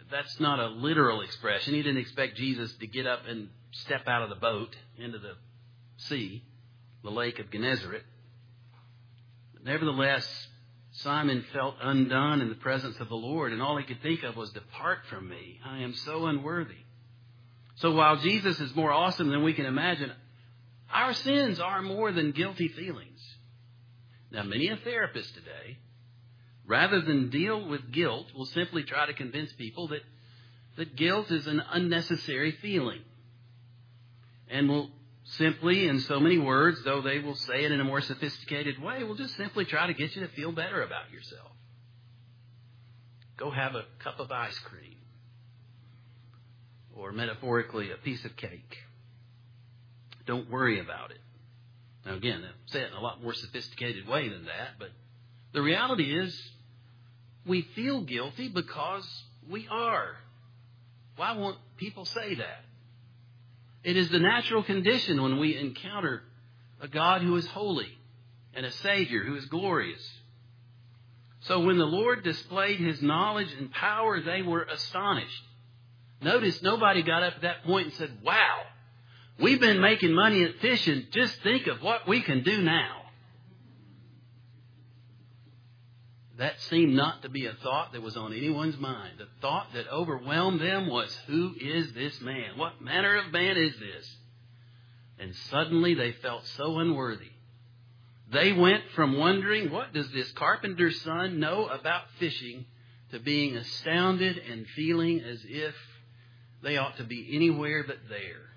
that's 0.10 0.40
not 0.40 0.60
a 0.60 0.68
literal 0.68 1.22
expression. 1.22 1.74
He 1.74 1.82
didn't 1.82 2.02
expect 2.02 2.38
Jesus 2.38 2.72
to 2.80 2.88
get 2.88 3.08
up 3.08 3.22
and 3.28 3.50
step 3.72 4.08
out 4.08 4.22
of 4.22 4.30
the 4.30 4.36
boat 4.36 4.76
into 4.98 5.18
the 5.18 5.34
sea, 5.98 6.44
the 7.04 7.10
lake 7.10 7.40
of 7.40 7.50
Gennesaret. 7.50 8.04
But 9.54 9.64
nevertheless, 9.66 10.26
Simon 10.94 11.44
felt 11.54 11.76
undone 11.82 12.42
in 12.42 12.50
the 12.50 12.56
presence 12.56 13.00
of 13.00 13.10
the 13.10 13.16
Lord, 13.16 13.52
and 13.52 13.62
all 13.62 13.78
he 13.78 13.84
could 13.84 14.02
think 14.02 14.24
of 14.24 14.36
was, 14.36 14.52
Depart 14.52 15.00
from 15.10 15.28
me. 15.28 15.60
I 15.66 15.80
am 15.80 15.94
so 15.94 16.28
unworthy. 16.28 16.76
So 17.76 17.94
while 17.94 18.18
Jesus 18.18 18.60
is 18.60 18.76
more 18.76 18.92
awesome 18.92 19.30
than 19.30 19.44
we 19.44 19.54
can 19.54 19.66
imagine, 19.66 20.12
our 20.92 21.14
sins 21.14 21.60
are 21.60 21.82
more 21.82 22.12
than 22.12 22.32
guilty 22.32 22.68
feelings. 22.68 23.20
Now, 24.32 24.44
many 24.44 24.68
a 24.70 24.78
therapist 24.78 25.34
today 25.34 25.78
rather 26.66 27.02
than 27.02 27.30
deal 27.30 27.68
with 27.68 27.92
guilt, 27.92 28.28
will 28.36 28.46
simply 28.46 28.84
try 28.84 29.06
to 29.06 29.14
convince 29.14 29.52
people 29.54 29.90
that, 29.90 30.02
that 30.78 30.96
guilt 30.96 31.32
is 31.32 31.48
an 31.48 31.62
unnecessary 31.72 32.52
feeling. 32.52 33.02
And 34.50 34.70
will 34.70 34.92
simply, 35.24 35.88
in 35.88 36.00
so 36.02 36.20
many 36.20 36.38
words, 36.38 36.84
though 36.84 37.02
they 37.02 37.20
will 37.20 37.36
say 37.36 37.64
it 37.64 37.72
in 37.72 37.80
a 37.80 37.84
more 37.84 38.02
sophisticated 38.02 38.82
way, 38.82 39.04
will 39.04 39.16
just 39.16 39.36
simply 39.36 39.66
try 39.66 39.88
to 39.88 39.94
get 39.94 40.16
you 40.16 40.22
to 40.22 40.28
feel 40.30 40.52
better 40.52 40.82
about 40.82 41.12
yourself. 41.12 41.52
Go 43.38 43.50
have 43.50 43.76
a 43.76 43.86
cup 44.00 44.20
of 44.20 44.32
ice 44.32 44.58
cream. 44.60 44.98
Or 46.96 47.12
metaphorically, 47.12 47.92
a 47.92 47.98
piece 47.98 48.24
of 48.26 48.36
cake. 48.36 48.78
Don't 50.26 50.50
worry 50.50 50.80
about 50.80 51.12
it. 51.12 51.20
Now 52.06 52.16
again, 52.16 52.44
I 52.44 52.72
say 52.72 52.82
it 52.82 52.92
in 52.92 52.98
a 52.98 53.02
lot 53.02 53.22
more 53.22 53.34
sophisticated 53.34 54.08
way 54.08 54.30
than 54.30 54.46
that, 54.46 54.78
but 54.78 54.90
the 55.54 55.62
reality 55.62 56.18
is 56.18 56.40
we 57.46 57.62
feel 57.76 58.02
guilty 58.02 58.50
because 58.50 59.08
we 59.50 59.68
are. 59.70 60.16
Why 61.16 61.34
won't 61.34 61.58
people 61.78 62.06
say 62.06 62.36
that? 62.36 62.66
It 63.84 63.98
is 63.98 64.10
the 64.10 64.20
natural 64.20 64.64
condition 64.64 65.22
when 65.22 65.40
we 65.40 65.58
encounter 65.58 66.24
a 66.80 66.88
God 66.88 67.22
who 67.22 67.36
is 67.36 67.46
holy 67.48 67.98
and 68.54 68.66
a 68.66 68.72
Savior 68.72 69.24
who 69.24 69.36
is 69.36 69.46
glorious. 69.46 70.02
So 71.42 71.60
when 71.60 71.78
the 71.78 71.86
Lord 71.86 72.24
displayed 72.24 72.80
his 72.80 73.02
knowledge 73.02 73.52
and 73.60 73.72
power, 73.72 74.22
they 74.22 74.42
were 74.42 74.64
astonished. 74.64 75.44
Notice 76.22 76.62
nobody 76.62 77.04
got 77.04 77.24
up 77.24 77.36
at 77.36 77.42
that 77.42 77.64
point 77.66 77.88
and 77.88 77.96
said, 77.96 78.18
Wow, 78.24 78.62
we've 79.40 79.60
been 79.60 79.82
making 79.82 80.14
money 80.14 80.44
at 80.44 80.60
fishing. 80.60 81.08
Just 81.12 81.36
think 81.42 81.68
of 81.68 81.82
what 81.82 82.08
we 82.08 82.22
can 82.22 82.44
do 82.44 82.62
now. 82.62 83.03
That 86.38 86.60
seemed 86.62 86.96
not 86.96 87.22
to 87.22 87.30
be 87.30 87.46
a 87.46 87.54
thought 87.54 87.94
that 87.94 88.02
was 88.02 88.18
on 88.18 88.34
anyone's 88.34 88.78
mind. 88.78 89.20
The 89.20 89.28
thought 89.40 89.68
that 89.74 89.88
overwhelmed 89.88 90.60
them 90.60 90.88
was, 90.88 91.16
Who 91.28 91.54
is 91.60 91.94
this 91.94 92.20
man? 92.22 92.58
What 92.58 92.82
manner 92.82 93.18
of 93.18 93.32
man 93.32 93.56
is 93.56 93.74
this? 93.80 94.16
And 95.20 95.36
suddenly 95.52 95.94
they 95.94 96.14
felt 96.14 96.46
so 96.48 96.80
unworthy. 96.80 97.30
They 98.32 98.52
went 98.52 98.84
from 98.96 99.18
wondering, 99.18 99.72
What 99.72 99.94
does 99.94 100.10
this 100.12 100.32
carpenter's 100.32 101.00
son 101.02 101.40
know 101.40 101.68
about 101.68 102.06
fishing? 102.20 102.66
to 103.14 103.20
being 103.20 103.56
astounded 103.56 104.40
and 104.40 104.66
feeling 104.70 105.22
as 105.22 105.40
if 105.48 105.76
they 106.64 106.78
ought 106.78 106.98
to 106.98 107.04
be 107.04 107.36
anywhere 107.36 107.84
but 107.86 108.00
there. 108.10 108.50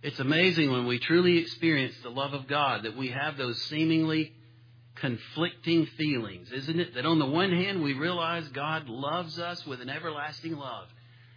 It's 0.00 0.20
amazing 0.20 0.70
when 0.70 0.86
we 0.86 1.00
truly 1.00 1.38
experience 1.38 1.96
the 2.02 2.08
love 2.08 2.34
of 2.34 2.46
God 2.46 2.84
that 2.84 2.96
we 2.96 3.08
have 3.08 3.36
those 3.36 3.60
seemingly 3.62 4.32
conflicting 4.96 5.86
feelings, 5.98 6.50
isn't 6.52 6.80
it? 6.80 6.94
That 6.94 7.06
on 7.06 7.18
the 7.18 7.26
one 7.26 7.52
hand, 7.52 7.82
we 7.82 7.94
realize 7.94 8.48
God 8.48 8.88
loves 8.88 9.38
us 9.38 9.64
with 9.66 9.80
an 9.80 9.88
everlasting 9.88 10.56
love. 10.56 10.88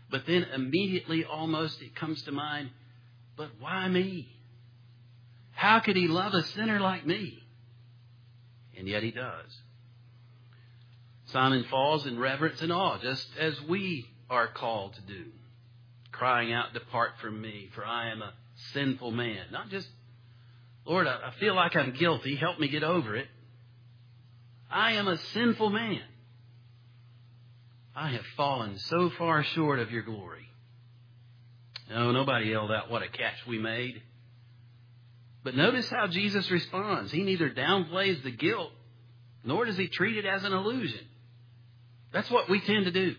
But 0.09 0.25
then 0.25 0.45
immediately, 0.55 1.25
almost, 1.25 1.81
it 1.81 1.95
comes 1.95 2.21
to 2.23 2.31
mind, 2.31 2.69
but 3.37 3.49
why 3.59 3.87
me? 3.87 4.29
How 5.51 5.79
could 5.79 5.95
He 5.95 6.07
love 6.07 6.33
a 6.33 6.43
sinner 6.43 6.79
like 6.79 7.05
me? 7.05 7.43
And 8.77 8.87
yet 8.87 9.03
He 9.03 9.11
does. 9.11 9.61
Simon 11.25 11.63
falls 11.65 12.07
in 12.07 12.17
reverence 12.17 12.61
and 12.61 12.71
awe, 12.71 12.97
just 12.97 13.27
as 13.37 13.61
we 13.63 14.07
are 14.29 14.47
called 14.47 14.93
to 14.95 15.01
do, 15.01 15.25
crying 16.11 16.53
out, 16.53 16.73
Depart 16.73 17.11
from 17.21 17.39
me, 17.39 17.69
for 17.75 17.85
I 17.85 18.09
am 18.11 18.21
a 18.21 18.33
sinful 18.73 19.11
man. 19.11 19.45
Not 19.51 19.69
just, 19.69 19.87
Lord, 20.85 21.07
I 21.07 21.31
feel 21.39 21.55
like 21.55 21.75
I'm 21.75 21.93
guilty, 21.93 22.35
help 22.35 22.59
me 22.59 22.67
get 22.67 22.83
over 22.83 23.15
it. 23.15 23.27
I 24.69 24.93
am 24.93 25.07
a 25.07 25.17
sinful 25.17 25.69
man. 25.69 26.01
I 27.95 28.11
have 28.11 28.25
fallen 28.37 28.77
so 28.77 29.09
far 29.17 29.43
short 29.43 29.79
of 29.79 29.91
your 29.91 30.03
glory. 30.03 30.47
No, 31.89 32.11
nobody 32.11 32.49
yelled 32.49 32.71
out, 32.71 32.89
What 32.89 33.01
a 33.01 33.09
catch 33.09 33.45
we 33.47 33.57
made. 33.57 34.01
But 35.43 35.55
notice 35.55 35.89
how 35.89 36.07
Jesus 36.07 36.49
responds. 36.51 37.11
He 37.11 37.23
neither 37.23 37.49
downplays 37.49 38.21
the 38.23 38.31
guilt, 38.31 38.71
nor 39.43 39.65
does 39.65 39.77
he 39.77 39.87
treat 39.87 40.17
it 40.17 40.25
as 40.25 40.43
an 40.43 40.53
illusion. 40.53 41.05
That's 42.11 42.29
what 42.29 42.49
we 42.49 42.59
tend 42.59 42.85
to 42.85 42.91
do. 42.91 43.15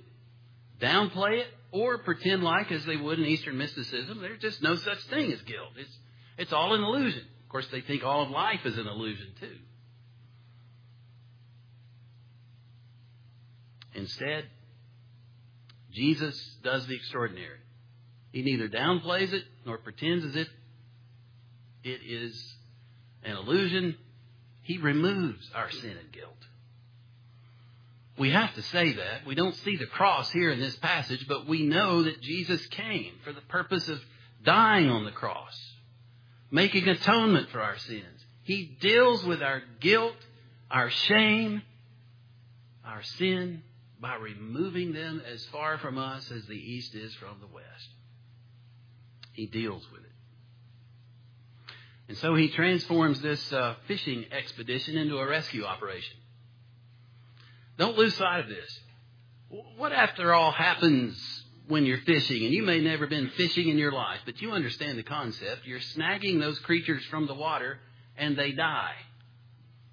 Downplay 0.80 1.40
it 1.40 1.46
or 1.72 1.98
pretend 1.98 2.42
like, 2.42 2.70
as 2.72 2.84
they 2.84 2.96
would 2.96 3.18
in 3.18 3.24
Eastern 3.24 3.56
mysticism, 3.56 4.20
there's 4.20 4.40
just 4.40 4.62
no 4.62 4.76
such 4.76 4.98
thing 5.04 5.32
as 5.32 5.40
guilt. 5.42 5.70
It's, 5.76 5.98
it's 6.38 6.52
all 6.52 6.74
an 6.74 6.82
illusion. 6.82 7.22
Of 7.44 7.48
course, 7.48 7.66
they 7.72 7.80
think 7.80 8.04
all 8.04 8.22
of 8.22 8.30
life 8.30 8.64
is 8.64 8.76
an 8.76 8.86
illusion, 8.86 9.28
too. 9.40 9.56
Instead, 13.94 14.44
Jesus 15.92 16.38
does 16.62 16.86
the 16.86 16.94
extraordinary. 16.94 17.58
He 18.32 18.42
neither 18.42 18.68
downplays 18.68 19.32
it 19.32 19.44
nor 19.66 19.78
pretends 19.78 20.24
as 20.24 20.36
if 20.36 20.48
it 21.82 22.00
is 22.06 22.54
an 23.24 23.36
illusion. 23.36 23.96
He 24.62 24.78
removes 24.78 25.50
our 25.54 25.70
sin 25.70 25.96
and 25.98 26.12
guilt. 26.12 26.30
We 28.18 28.30
have 28.30 28.54
to 28.54 28.62
say 28.62 28.92
that. 28.92 29.26
We 29.26 29.34
don't 29.34 29.56
see 29.56 29.76
the 29.76 29.86
cross 29.86 30.30
here 30.30 30.50
in 30.50 30.60
this 30.60 30.76
passage, 30.76 31.26
but 31.26 31.48
we 31.48 31.62
know 31.62 32.02
that 32.02 32.20
Jesus 32.20 32.64
came 32.66 33.14
for 33.24 33.32
the 33.32 33.40
purpose 33.40 33.88
of 33.88 33.98
dying 34.44 34.90
on 34.90 35.04
the 35.04 35.10
cross, 35.10 35.58
making 36.50 36.86
atonement 36.86 37.48
for 37.50 37.60
our 37.60 37.78
sins. 37.78 38.24
He 38.42 38.76
deals 38.80 39.24
with 39.24 39.42
our 39.42 39.62
guilt, 39.80 40.16
our 40.70 40.90
shame, 40.90 41.62
our 42.84 43.02
sin, 43.02 43.62
by 44.00 44.14
removing 44.16 44.92
them 44.92 45.22
as 45.30 45.44
far 45.46 45.78
from 45.78 45.98
us 45.98 46.30
as 46.30 46.46
the 46.46 46.54
east 46.54 46.94
is 46.94 47.12
from 47.14 47.38
the 47.40 47.46
west. 47.46 47.88
He 49.32 49.46
deals 49.46 49.86
with 49.92 50.02
it. 50.02 50.10
And 52.08 52.18
so 52.18 52.34
he 52.34 52.48
transforms 52.48 53.20
this 53.20 53.52
uh, 53.52 53.76
fishing 53.86 54.24
expedition 54.32 54.96
into 54.96 55.18
a 55.18 55.26
rescue 55.26 55.64
operation. 55.64 56.16
Don't 57.78 57.96
lose 57.96 58.14
sight 58.16 58.40
of 58.40 58.48
this. 58.48 58.80
What, 59.76 59.92
after 59.92 60.34
all, 60.34 60.50
happens 60.50 61.44
when 61.68 61.86
you're 61.86 61.98
fishing? 61.98 62.44
And 62.44 62.52
you 62.52 62.62
may 62.62 62.80
never 62.80 63.06
been 63.06 63.30
fishing 63.36 63.68
in 63.68 63.78
your 63.78 63.92
life, 63.92 64.20
but 64.24 64.40
you 64.40 64.52
understand 64.52 64.98
the 64.98 65.02
concept. 65.02 65.66
You're 65.66 65.78
snagging 65.78 66.40
those 66.40 66.58
creatures 66.60 67.04
from 67.10 67.26
the 67.26 67.34
water, 67.34 67.78
and 68.16 68.36
they 68.36 68.52
die. 68.52 68.94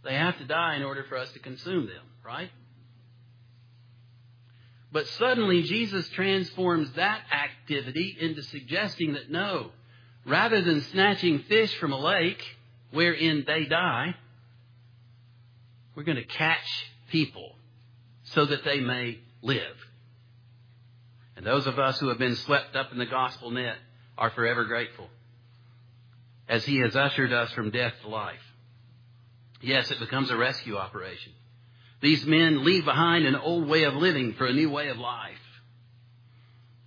They 0.04 0.16
have 0.16 0.38
to 0.40 0.46
die 0.46 0.76
in 0.76 0.84
order 0.84 1.06
for 1.08 1.18
us 1.18 1.32
to 1.34 1.40
consume 1.40 1.86
them, 1.86 2.04
right? 2.26 2.50
But 4.92 5.08
suddenly, 5.08 5.64
Jesus 5.64 6.08
transforms 6.10 6.92
that 6.94 7.22
activity 7.32 8.18
into 8.20 8.42
suggesting 8.44 9.14
that 9.14 9.30
no, 9.30 9.72
rather 10.26 10.62
than 10.62 10.82
snatching 10.82 11.40
fish 11.40 11.74
from 11.78 11.92
a 11.92 12.00
lake 12.00 12.44
wherein 12.92 13.44
they 13.46 13.66
die, 13.66 14.16
we're 15.96 16.04
going 16.04 16.18
to 16.18 16.24
catch 16.24 16.92
people 17.12 17.56
so 18.24 18.46
that 18.46 18.64
they 18.64 18.80
may 18.80 19.20
live. 19.42 19.76
And 21.36 21.46
those 21.46 21.68
of 21.68 21.80
us 21.80 22.00
who 22.00 22.10
have 22.10 22.18
been 22.18 22.36
swept 22.36 22.76
up 22.76 22.92
in 22.92 22.98
the 22.98 23.06
gospel 23.06 23.52
net 23.52 23.78
are 24.18 24.30
forever 24.32 24.66
grateful 24.66 25.08
as 26.50 26.66
he 26.66 26.78
has 26.78 26.96
ushered 26.96 27.34
us 27.34 27.52
from 27.52 27.72
death 27.72 27.94
to 28.02 28.08
life. 28.08 28.42
Yes, 29.62 29.92
it 29.92 30.00
becomes 30.00 30.32
a 30.32 30.38
rescue 30.38 30.78
operation. 30.78 31.34
These 32.02 32.26
men 32.26 32.64
leave 32.64 32.86
behind 32.86 33.26
an 33.26 33.36
old 33.36 33.68
way 33.68 33.84
of 33.84 33.96
living 33.96 34.34
for 34.34 34.46
a 34.46 34.54
new 34.54 34.70
way 34.70 34.90
of 34.90 34.98
life. 34.98 35.40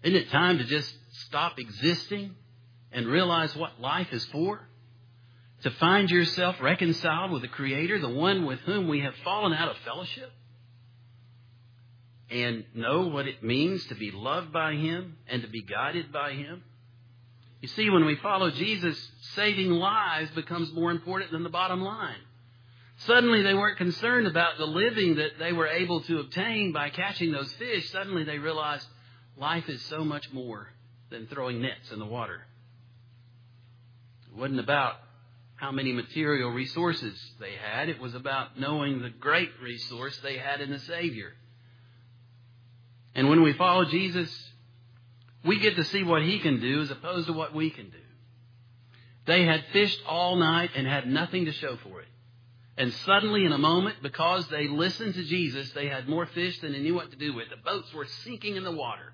Isn't 0.03 0.17
it 0.17 0.31
time 0.31 0.59
to 0.59 0.65
just 0.65 0.95
stop 1.27 1.59
existing 1.59 2.35
and 2.93 3.07
realize 3.07 3.55
what 3.57 3.81
life 3.81 4.13
is 4.13 4.25
for? 4.27 4.61
To 5.63 5.71
find 5.73 6.11
yourself 6.11 6.57
reconciled 6.61 7.33
with 7.33 7.43
the 7.43 7.49
Creator, 7.49 7.99
the 7.99 8.09
one 8.09 8.47
with 8.47 8.61
whom 8.61 8.89
we 8.89 9.01
have 9.01 9.15
fallen 9.25 9.53
out 9.53 9.69
of 9.69 9.77
fellowship? 9.79 10.33
And 12.31 12.65
know 12.75 13.09
what 13.09 13.27
it 13.27 13.43
means 13.43 13.85
to 13.87 13.95
be 13.95 14.13
loved 14.13 14.53
by 14.53 14.75
Him 14.75 15.17
and 15.29 15.43
to 15.43 15.49
be 15.49 15.63
guided 15.63 16.13
by 16.13 16.33
Him? 16.33 16.63
You 17.61 17.69
see, 17.69 17.91
when 17.91 18.07
we 18.07 18.17
follow 18.17 18.51
Jesus, 18.51 19.11
saving 19.35 19.71
lives 19.71 20.31
becomes 20.31 20.73
more 20.73 20.91
important 20.91 21.33
than 21.33 21.43
the 21.43 21.51
bottom 21.51 21.83
line. 21.83 22.17
Suddenly 23.07 23.43
they 23.43 23.55
weren't 23.55 23.79
concerned 23.79 24.27
about 24.27 24.59
the 24.59 24.67
living 24.67 25.17
that 25.17 25.39
they 25.39 25.53
were 25.53 25.67
able 25.67 26.03
to 26.03 26.21
obtain 26.21 26.73
by 26.73 26.91
catching 26.91 27.33
those 27.33 27.51
fish. 27.55 27.89
Suddenly 27.91 28.25
they 28.25 28.39
realized 28.39 28.87
life 29.39 29.69
is 29.71 29.81
so 29.83 30.05
much 30.05 30.31
more 30.33 30.69
than 31.09 31.27
throwing 31.27 31.63
nets 31.63 31.91
in 31.91 31.99
the 31.99 32.05
water. 32.05 32.43
It 34.31 34.39
wasn't 34.39 34.61
about 34.61 34.97
how 35.57 35.73
many 35.73 35.93
material 35.93 36.51
resources 36.51 37.19
they 37.41 37.53
had. 37.53 37.89
It 37.89 38.01
was 38.01 38.15
about 38.15 38.61
knowing 38.61 39.01
the 39.01 39.11
great 39.11 39.51
resource 39.63 40.19
they 40.23 40.37
had 40.37 40.61
in 40.61 40.71
the 40.71 40.79
Savior. 40.81 41.33
And 43.15 43.31
when 43.31 43.43
we 43.43 43.55
follow 43.55 43.87
Jesus, 43.87 44.31
we 45.45 45.59
get 45.59 45.77
to 45.77 45.85
see 45.85 46.03
what 46.03 46.23
He 46.23 46.39
can 46.39 46.61
do 46.61 46.83
as 46.83 46.91
opposed 46.91 47.29
to 47.29 47.33
what 47.33 47.55
we 47.55 47.71
can 47.71 47.89
do. 47.89 47.97
They 49.27 49.45
had 49.45 49.65
fished 49.73 50.01
all 50.07 50.37
night 50.37 50.71
and 50.77 50.87
had 50.87 51.07
nothing 51.07 51.47
to 51.47 51.53
show 51.53 51.79
for 51.83 52.03
it. 52.03 52.09
And 52.77 52.93
suddenly, 53.05 53.45
in 53.45 53.53
a 53.53 53.59
moment, 53.59 53.97
because 54.03 54.47
they 54.49 54.69
listened 54.69 55.15
to 55.15 55.25
Jesus, 55.25 55.71
they 55.73 55.89
had 55.89 56.09
more 56.09 56.27
fish 56.27 56.59
than 56.61 56.73
they 56.73 56.79
knew 56.79 56.95
what 56.95 57.11
to 57.11 57.17
do 57.17 57.35
with. 57.35 57.51
The 57.51 57.57
boats 57.57 57.93
were 57.93 58.07
sinking 58.25 58.57
in 58.57 58.65
the 58.65 58.73
water. 58.73 59.13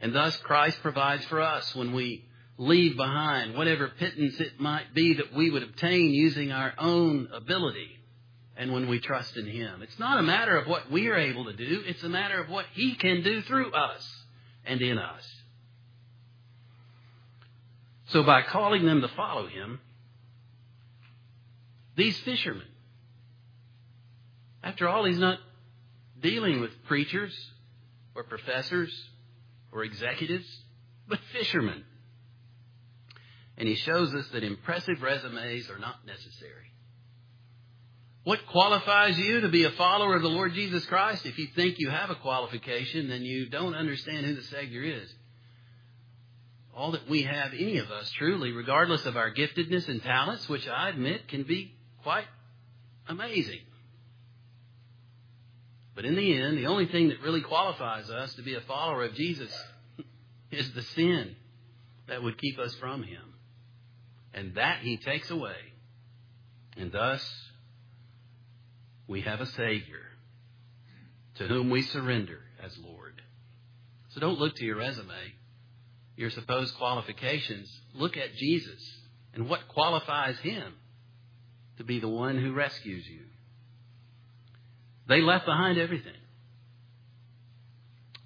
And 0.00 0.14
thus, 0.14 0.36
Christ 0.38 0.80
provides 0.80 1.24
for 1.24 1.40
us 1.40 1.74
when 1.74 1.92
we 1.92 2.24
leave 2.56 2.96
behind 2.96 3.56
whatever 3.56 3.88
pittance 3.88 4.38
it 4.40 4.60
might 4.60 4.94
be 4.94 5.14
that 5.14 5.32
we 5.34 5.50
would 5.50 5.62
obtain 5.62 6.10
using 6.12 6.52
our 6.52 6.74
own 6.78 7.28
ability 7.32 7.98
and 8.56 8.72
when 8.72 8.88
we 8.88 8.98
trust 8.98 9.36
in 9.36 9.46
Him. 9.46 9.82
It's 9.82 9.98
not 9.98 10.18
a 10.18 10.22
matter 10.22 10.56
of 10.56 10.66
what 10.66 10.90
we 10.90 11.08
are 11.08 11.16
able 11.16 11.44
to 11.44 11.52
do, 11.52 11.82
it's 11.86 12.02
a 12.02 12.08
matter 12.08 12.40
of 12.40 12.50
what 12.50 12.66
He 12.74 12.96
can 12.96 13.22
do 13.22 13.42
through 13.42 13.72
us 13.72 14.06
and 14.66 14.80
in 14.82 14.98
us. 14.98 15.24
So, 18.08 18.22
by 18.24 18.42
calling 18.42 18.84
them 18.84 19.02
to 19.02 19.08
follow 19.08 19.46
Him, 19.46 19.80
these 21.98 22.18
fishermen. 22.20 22.66
After 24.62 24.88
all, 24.88 25.04
he's 25.04 25.18
not 25.18 25.40
dealing 26.20 26.60
with 26.60 26.70
preachers 26.86 27.36
or 28.14 28.22
professors 28.22 28.90
or 29.72 29.82
executives, 29.82 30.46
but 31.08 31.18
fishermen. 31.32 31.84
And 33.56 33.68
he 33.68 33.74
shows 33.74 34.14
us 34.14 34.28
that 34.28 34.44
impressive 34.44 35.02
resumes 35.02 35.68
are 35.68 35.78
not 35.78 36.06
necessary. 36.06 36.72
What 38.22 38.46
qualifies 38.46 39.18
you 39.18 39.40
to 39.40 39.48
be 39.48 39.64
a 39.64 39.70
follower 39.72 40.14
of 40.14 40.22
the 40.22 40.28
Lord 40.28 40.54
Jesus 40.54 40.86
Christ? 40.86 41.26
If 41.26 41.36
you 41.36 41.48
think 41.48 41.76
you 41.78 41.90
have 41.90 42.10
a 42.10 42.14
qualification, 42.14 43.08
then 43.08 43.22
you 43.22 43.48
don't 43.48 43.74
understand 43.74 44.24
who 44.24 44.36
the 44.36 44.42
Savior 44.42 44.82
is. 44.82 45.12
All 46.76 46.92
that 46.92 47.08
we 47.08 47.22
have, 47.22 47.52
any 47.54 47.78
of 47.78 47.90
us, 47.90 48.08
truly, 48.10 48.52
regardless 48.52 49.04
of 49.04 49.16
our 49.16 49.34
giftedness 49.34 49.88
and 49.88 50.00
talents, 50.00 50.48
which 50.48 50.68
I 50.68 50.90
admit 50.90 51.26
can 51.26 51.42
be 51.42 51.74
quite 52.02 52.26
amazing. 53.06 53.60
But 55.94 56.04
in 56.04 56.14
the 56.14 56.40
end, 56.40 56.58
the 56.58 56.66
only 56.66 56.86
thing 56.86 57.08
that 57.08 57.20
really 57.22 57.40
qualifies 57.40 58.08
us 58.08 58.34
to 58.34 58.42
be 58.42 58.54
a 58.54 58.60
follower 58.60 59.04
of 59.04 59.14
Jesus 59.14 59.52
is 60.50 60.72
the 60.72 60.82
sin 60.82 61.34
that 62.06 62.22
would 62.22 62.38
keep 62.38 62.58
us 62.58 62.74
from 62.76 63.02
Him. 63.02 63.34
And 64.32 64.54
that 64.54 64.80
He 64.82 64.96
takes 64.96 65.30
away. 65.30 65.56
And 66.76 66.92
thus, 66.92 67.28
we 69.08 69.22
have 69.22 69.40
a 69.40 69.46
Savior 69.46 70.02
to 71.36 71.48
whom 71.48 71.70
we 71.70 71.82
surrender 71.82 72.40
as 72.62 72.78
Lord. 72.78 73.20
So 74.10 74.20
don't 74.20 74.38
look 74.38 74.54
to 74.56 74.64
your 74.64 74.76
resume, 74.76 75.34
your 76.16 76.30
supposed 76.30 76.76
qualifications. 76.76 77.68
Look 77.94 78.16
at 78.16 78.34
Jesus 78.36 78.80
and 79.34 79.48
what 79.48 79.66
qualifies 79.68 80.38
Him 80.38 80.74
to 81.78 81.84
be 81.84 82.00
the 82.00 82.08
one 82.08 82.36
who 82.36 82.52
rescues 82.52 83.06
you. 83.08 83.20
They 85.08 85.22
left 85.22 85.46
behind 85.46 85.78
everything. 85.78 86.12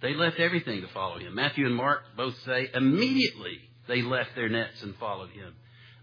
They 0.00 0.14
left 0.14 0.40
everything 0.40 0.80
to 0.80 0.88
follow 0.88 1.18
him. 1.18 1.36
Matthew 1.36 1.64
and 1.64 1.76
Mark 1.76 2.00
both 2.16 2.34
say 2.44 2.68
immediately 2.74 3.60
they 3.86 4.02
left 4.02 4.30
their 4.34 4.48
nets 4.48 4.82
and 4.82 4.96
followed 4.96 5.30
him. 5.30 5.54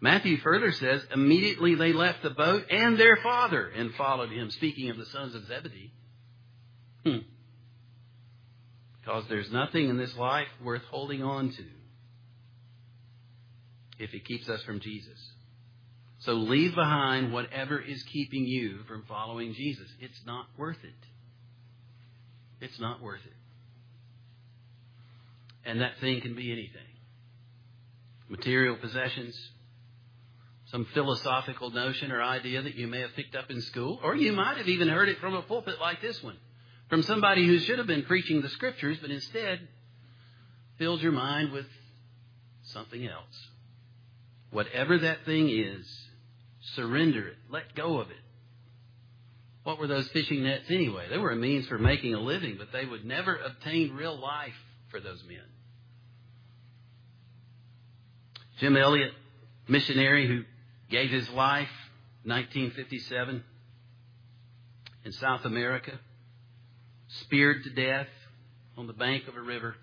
Matthew 0.02 0.38
further 0.38 0.72
says 0.72 1.02
immediately 1.14 1.76
they 1.76 1.92
left 1.92 2.24
the 2.24 2.30
boat 2.30 2.64
and 2.70 2.98
their 2.98 3.18
father 3.18 3.68
and 3.68 3.94
followed 3.96 4.32
him, 4.32 4.50
speaking 4.52 4.90
of 4.90 4.98
the 4.98 5.06
sons 5.08 5.36
of 5.36 5.46
Zebedee. 5.48 5.92
Hmm. 7.04 7.18
Because 9.02 9.26
there's 9.28 9.52
nothing 9.52 9.90
in 9.90 9.98
this 9.98 10.16
life 10.16 10.48
worth 10.64 10.84
holding 10.90 11.22
on 11.24 11.52
to 11.52 11.64
if 13.98 14.14
it 14.14 14.24
keeps 14.26 14.48
us 14.48 14.62
from 14.64 14.80
Jesus. 14.80 15.20
So 16.20 16.34
leave 16.34 16.76
behind 16.76 17.32
whatever 17.32 17.80
is 17.80 18.04
keeping 18.04 18.46
you 18.46 18.80
from 18.88 19.04
following 19.08 19.54
Jesus. 19.54 19.88
It's 20.00 20.20
not 20.26 20.48
worth 20.58 20.84
it. 20.84 21.08
It's 22.62 22.80
not 22.80 23.02
worth 23.02 23.26
it. 23.26 23.34
And 25.66 25.82
that 25.82 26.00
thing 26.00 26.22
can 26.22 26.36
be 26.36 26.52
anything 26.52 26.84
material 28.30 28.76
possessions, 28.76 29.36
some 30.66 30.86
philosophical 30.94 31.72
notion 31.72 32.12
or 32.12 32.22
idea 32.22 32.62
that 32.62 32.76
you 32.76 32.88
may 32.88 33.02
have 33.02 33.16
picked 33.16 33.36
up 33.36 33.50
in 33.50 33.62
school, 33.62 34.00
or 34.04 34.16
you 34.16 34.32
might 34.32 34.58
have 34.58 34.68
even 34.68 34.88
heard 34.88 35.10
it 35.10 35.20
from 35.20 35.34
a 35.34 35.42
pulpit 35.42 35.76
like 35.82 36.00
this 36.02 36.22
one, 36.24 36.38
from 36.90 37.02
somebody 37.04 37.46
who 37.46 37.58
should 37.60 37.80
have 37.80 37.88
been 37.88 38.04
preaching 38.04 38.42
the 38.42 38.50
scriptures, 38.50 38.98
but 39.02 39.10
instead 39.10 39.68
filled 40.78 41.02
your 41.02 41.12
mind 41.12 41.52
with 41.52 41.66
something 42.66 43.06
else. 43.06 43.48
Whatever 44.52 45.00
that 45.00 45.26
thing 45.26 45.50
is, 45.50 45.88
surrender 46.76 47.28
it, 47.28 47.38
let 47.50 47.76
go 47.76 48.00
of 48.00 48.10
it. 48.10 48.18
What 49.64 49.78
were 49.78 49.88
those 49.88 50.08
fishing 50.10 50.44
nets 50.44 50.66
anyway? 50.70 51.08
They 51.10 51.18
were 51.18 51.32
a 51.32 51.36
means 51.36 51.68
for 51.68 51.78
making 51.78 52.14
a 52.14 52.20
living, 52.20 52.56
but 52.58 52.72
they 52.72 52.86
would 52.86 53.06
never 53.06 53.36
obtain 53.36 53.94
real 53.94 54.20
life 54.20 54.54
for 54.90 55.00
those 55.00 55.22
men. 55.28 55.44
Jim 58.60 58.76
Elliot, 58.76 59.12
missionary 59.68 60.28
who 60.28 60.44
gave 60.90 61.12
his 61.12 61.30
life 61.30 61.70
1957 62.24 63.44
in 65.06 65.12
South 65.14 65.46
America, 65.46 66.00
speared 67.22 67.64
to 67.64 67.70
death 67.70 68.08
on 68.78 68.88
the 68.88 68.94
bank 68.94 69.28
of 69.28 69.36
a 69.36 69.42
river. 69.42 69.76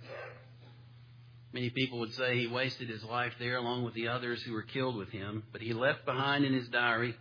Many 1.57 1.71
people 1.71 2.01
would 2.01 2.12
say 2.12 2.37
he 2.37 2.49
wasted 2.49 2.90
his 2.90 3.03
life 3.03 3.33
there 3.38 3.57
along 3.57 3.85
with 3.85 3.95
the 3.95 4.09
others 4.09 4.42
who 4.42 4.53
were 4.53 4.61
killed 4.61 4.95
with 4.95 5.09
him, 5.09 5.42
but 5.53 5.62
he 5.62 5.73
left 5.73 6.05
behind 6.05 6.45
in 6.45 6.53
his 6.53 6.69
diary 6.69 7.16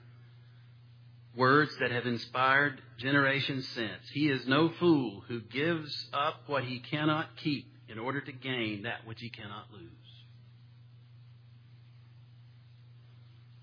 words 1.37 1.71
that 1.79 1.89
have 1.91 2.05
inspired 2.05 2.81
generations 2.97 3.65
since. 3.69 4.09
He 4.11 4.27
is 4.27 4.45
no 4.45 4.73
fool 4.77 5.23
who 5.29 5.39
gives 5.39 6.09
up 6.11 6.41
what 6.47 6.65
he 6.65 6.79
cannot 6.79 7.37
keep 7.37 7.65
in 7.87 7.97
order 7.97 8.19
to 8.19 8.31
gain 8.33 8.83
that 8.83 9.07
which 9.07 9.21
he 9.21 9.29
cannot 9.29 9.71
lose. 9.71 9.89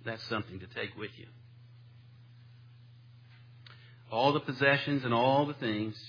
That's 0.07 0.27
something 0.31 0.59
to 0.61 0.67
take 0.69 0.97
with 0.97 1.11
you. 1.19 1.27
All 4.11 4.33
the 4.33 4.41
possessions 4.41 5.05
and 5.05 5.13
all 5.13 5.45
the 5.45 5.53
things 5.53 6.03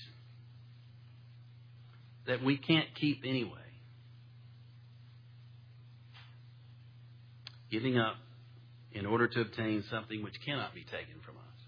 that 2.28 2.42
we 2.42 2.56
can't 2.56 2.88
keep 2.96 3.24
anyway. 3.26 3.58
Giving 7.74 7.98
up 7.98 8.16
in 8.92 9.08
order 9.08 9.28
to 9.28 9.42
obtain 9.42 9.84
something 9.90 10.24
which 10.24 10.40
cannot 10.46 10.76
be 10.76 10.84
taken 10.84 11.20
from 11.26 11.38
us. 11.38 11.66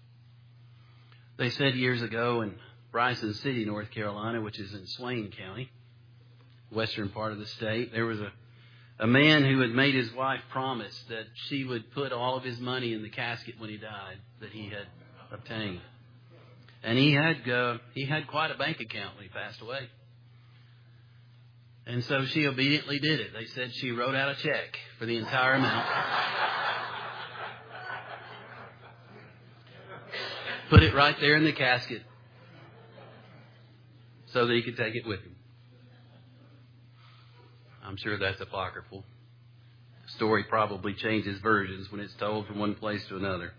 They 1.36 1.50
said 1.50 1.74
years 1.74 2.00
ago 2.00 2.42
in 2.42 2.54
Bryson 2.92 3.34
City, 3.34 3.64
North 3.64 3.90
Carolina, 3.90 4.40
which 4.40 4.60
is 4.60 4.72
in 4.72 4.86
Swain 4.86 5.32
County, 5.36 5.68
western 6.70 7.08
part 7.08 7.32
of 7.32 7.38
the 7.38 7.46
state, 7.46 7.92
there 7.92 8.06
was 8.06 8.20
a 8.20 8.30
a 8.98 9.06
man 9.06 9.44
who 9.44 9.60
had 9.60 9.70
made 9.70 9.94
his 9.94 10.12
wife 10.14 10.40
promise 10.50 11.04
that 11.08 11.24
she 11.48 11.64
would 11.64 11.92
put 11.92 12.12
all 12.12 12.36
of 12.36 12.44
his 12.44 12.58
money 12.58 12.94
in 12.94 13.02
the 13.02 13.10
casket 13.10 13.56
when 13.58 13.68
he 13.68 13.76
died 13.76 14.16
that 14.40 14.50
he 14.50 14.68
had 14.68 14.86
obtained. 15.30 15.80
And 16.82 16.96
he 16.96 17.12
had 17.12 17.48
uh, 17.48 17.78
he 17.94 18.06
had 18.06 18.26
quite 18.26 18.50
a 18.50 18.54
bank 18.56 18.80
account 18.80 19.16
when 19.16 19.24
he 19.24 19.28
passed 19.28 19.60
away. 19.60 19.88
And 21.86 22.02
so 22.04 22.24
she 22.26 22.46
obediently 22.46 22.98
did 22.98 23.20
it. 23.20 23.32
They 23.32 23.46
said 23.46 23.72
she 23.74 23.92
wrote 23.92 24.16
out 24.16 24.28
a 24.28 24.34
check 24.34 24.76
for 24.98 25.06
the 25.06 25.16
entire 25.16 25.54
amount. 25.54 25.86
Put 30.68 30.82
it 30.82 30.92
right 30.94 31.16
there 31.20 31.36
in 31.36 31.44
the 31.44 31.52
casket 31.52 32.02
so 34.26 34.46
that 34.46 34.52
he 34.52 34.62
could 34.62 34.76
take 34.76 34.96
it 34.96 35.06
with 35.06 35.20
him. 35.20 35.36
I'm 37.84 37.96
sure 37.96 38.18
that's 38.18 38.40
apocryphal. 38.40 39.04
The 40.06 40.12
story 40.12 40.42
probably 40.42 40.92
changes 40.94 41.38
versions 41.40 41.90
when 41.92 42.00
it's 42.00 42.14
told 42.14 42.48
from 42.48 42.58
one 42.58 42.74
place 42.74 43.06
to 43.08 43.16
another. 43.16 43.52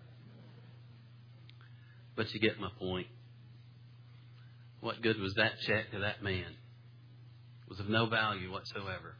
But 2.17 2.33
you 2.33 2.41
get 2.41 2.59
my 2.59 2.69
point. 2.77 3.07
What 4.81 5.01
good 5.01 5.17
was 5.19 5.33
that 5.35 5.53
check 5.65 5.91
to 5.91 5.99
that 5.99 6.21
man? 6.21 6.55
Was 7.69 7.79
of 7.79 7.89
no 7.89 8.05
value 8.05 8.51
whatsoever. 8.51 9.15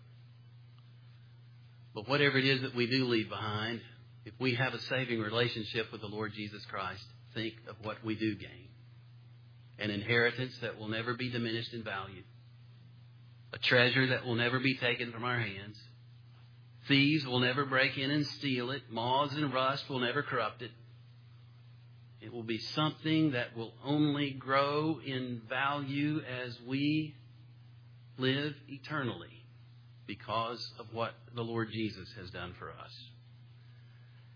But 1.94 2.08
whatever 2.08 2.38
it 2.38 2.46
is 2.46 2.62
that 2.62 2.76
we 2.76 2.88
do 2.88 3.06
leave 3.06 3.30
behind, 3.30 3.82
if 4.26 4.34
we 4.40 4.56
have 4.56 4.74
a 4.74 4.80
saving 4.82 5.20
relationship 5.20 5.92
with 5.92 6.02
the 6.02 6.08
Lord 6.08 6.34
Jesus 6.34 6.64
Christ, 6.66 7.04
think 7.34 7.56
of 7.68 7.76
what 7.84 8.04
we 8.06 8.16
do 8.16 8.36
gain. 8.36 8.70
An 9.80 9.90
inheritance 9.90 10.58
that 10.62 10.80
will 10.80 10.88
never 10.88 11.14
be 11.14 11.30
diminished 11.30 11.74
in 11.74 11.84
value 11.84 12.24
a 13.54 13.58
treasure 13.60 14.08
that 14.08 14.26
will 14.26 14.36
never 14.36 14.60
be 14.60 14.76
taken 14.76 15.12
from 15.12 15.24
our 15.24 15.40
hands. 15.40 15.78
Thieves 16.88 17.26
will 17.26 17.40
never 17.40 17.66
break 17.66 17.98
in 17.98 18.12
and 18.12 18.26
steal 18.26 18.72
it. 18.72 18.84
Moths 18.90 19.36
and 19.36 19.54
rust 19.54 19.90
will 19.90 20.00
never 20.00 20.24
corrupt 20.24 20.62
it. 20.62 20.72
It 22.22 22.34
will 22.34 22.44
be 22.44 22.58
something 22.58 23.32
that 23.32 23.56
will 23.56 23.74
only 23.84 24.32
grow 24.32 25.00
in 25.06 25.42
value 25.48 26.22
as 26.46 26.58
we 26.66 27.16
live 28.18 28.54
eternally 28.68 29.44
because 30.06 30.72
of 30.80 30.88
what 30.94 31.14
the 31.36 31.44
Lord 31.44 31.72
Jesus 31.72 32.08
has 32.20 32.30
done 32.30 32.54
for 32.58 32.70
us. 32.72 32.92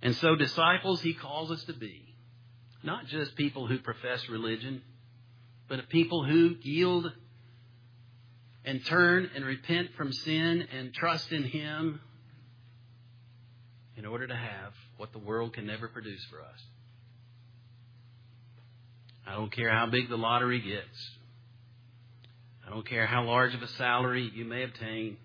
And 0.02 0.16
so, 0.16 0.36
disciples, 0.36 1.02
He 1.02 1.14
calls 1.14 1.52
us 1.52 1.64
to 1.66 1.74
be 1.74 2.12
not 2.84 3.06
just 3.08 3.36
people 3.36 3.68
who 3.68 3.80
profess 3.80 4.28
religion, 4.30 4.82
but 5.68 5.80
a 5.80 5.84
people 5.84 6.26
who 6.26 6.56
yield 6.62 7.12
and 8.66 8.86
turn 8.86 9.30
and 9.36 9.46
repent 9.46 9.90
from 9.96 10.12
sin 10.12 10.68
and 10.76 10.94
trust 10.94 11.32
in 11.32 11.44
Him 11.44 12.02
in 13.96 14.06
order 14.06 14.28
to 14.28 14.36
have 14.36 14.74
what 14.98 15.12
the 15.12 15.20
world 15.20 15.54
can 15.54 15.66
never 15.66 15.88
produce 15.88 16.24
for 16.30 16.42
us. 16.42 16.60
I 19.26 19.36
don't 19.36 19.52
care 19.52 19.72
how 19.72 19.86
big 19.86 20.10
the 20.10 20.18
lottery 20.18 20.60
gets. 20.60 21.10
I 22.66 22.70
don't 22.70 22.88
care 22.88 23.06
how 23.06 23.24
large 23.24 23.54
of 23.54 23.62
a 23.62 23.68
salary 23.68 24.32
you 24.34 24.46
may 24.46 24.64
obtain. 24.64 25.18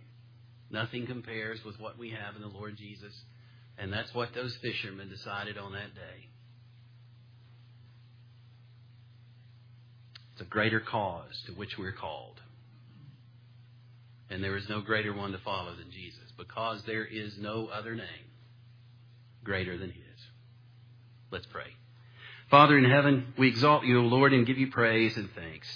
Nothing 0.70 1.07
compares 1.07 1.64
with 1.64 1.79
what 1.79 1.99
we 1.99 2.11
have 2.11 2.35
in 2.35 2.42
the 2.42 2.49
Lord 2.49 2.77
Jesus. 2.77 3.14
And 3.79 3.92
that's 3.92 4.14
what 4.14 4.35
those 4.35 4.57
fishermen 4.57 5.09
decided 5.09 5.59
on 5.59 5.72
that 5.72 5.94
day. 5.94 6.29
It's 10.33 10.42
a 10.42 10.44
greater 10.44 10.81
cause 10.81 11.42
to 11.46 11.53
which 11.53 11.79
we're 11.79 11.92
called. 11.92 12.40
And 14.29 14.42
there 14.42 14.57
is 14.57 14.68
no 14.68 14.81
greater 14.81 15.14
one 15.14 15.33
to 15.33 15.38
follow 15.38 15.75
than 15.77 15.90
Jesus, 15.90 16.33
because 16.37 16.83
there 16.83 17.05
is 17.05 17.38
no 17.38 17.68
other 17.68 17.94
name 17.94 18.07
greater 19.44 19.79
than 19.79 19.90
His. 19.90 20.03
Let's 21.31 21.46
pray. 21.46 21.68
Father 22.51 22.77
in 22.77 22.85
heaven, 22.85 23.33
we 23.38 23.49
exalt 23.49 23.85
you, 23.85 24.01
O 24.01 24.03
Lord, 24.03 24.33
and 24.33 24.46
give 24.46 24.59
you 24.59 24.70
praise 24.70 25.16
and 25.16 25.31
thanks. 25.35 25.68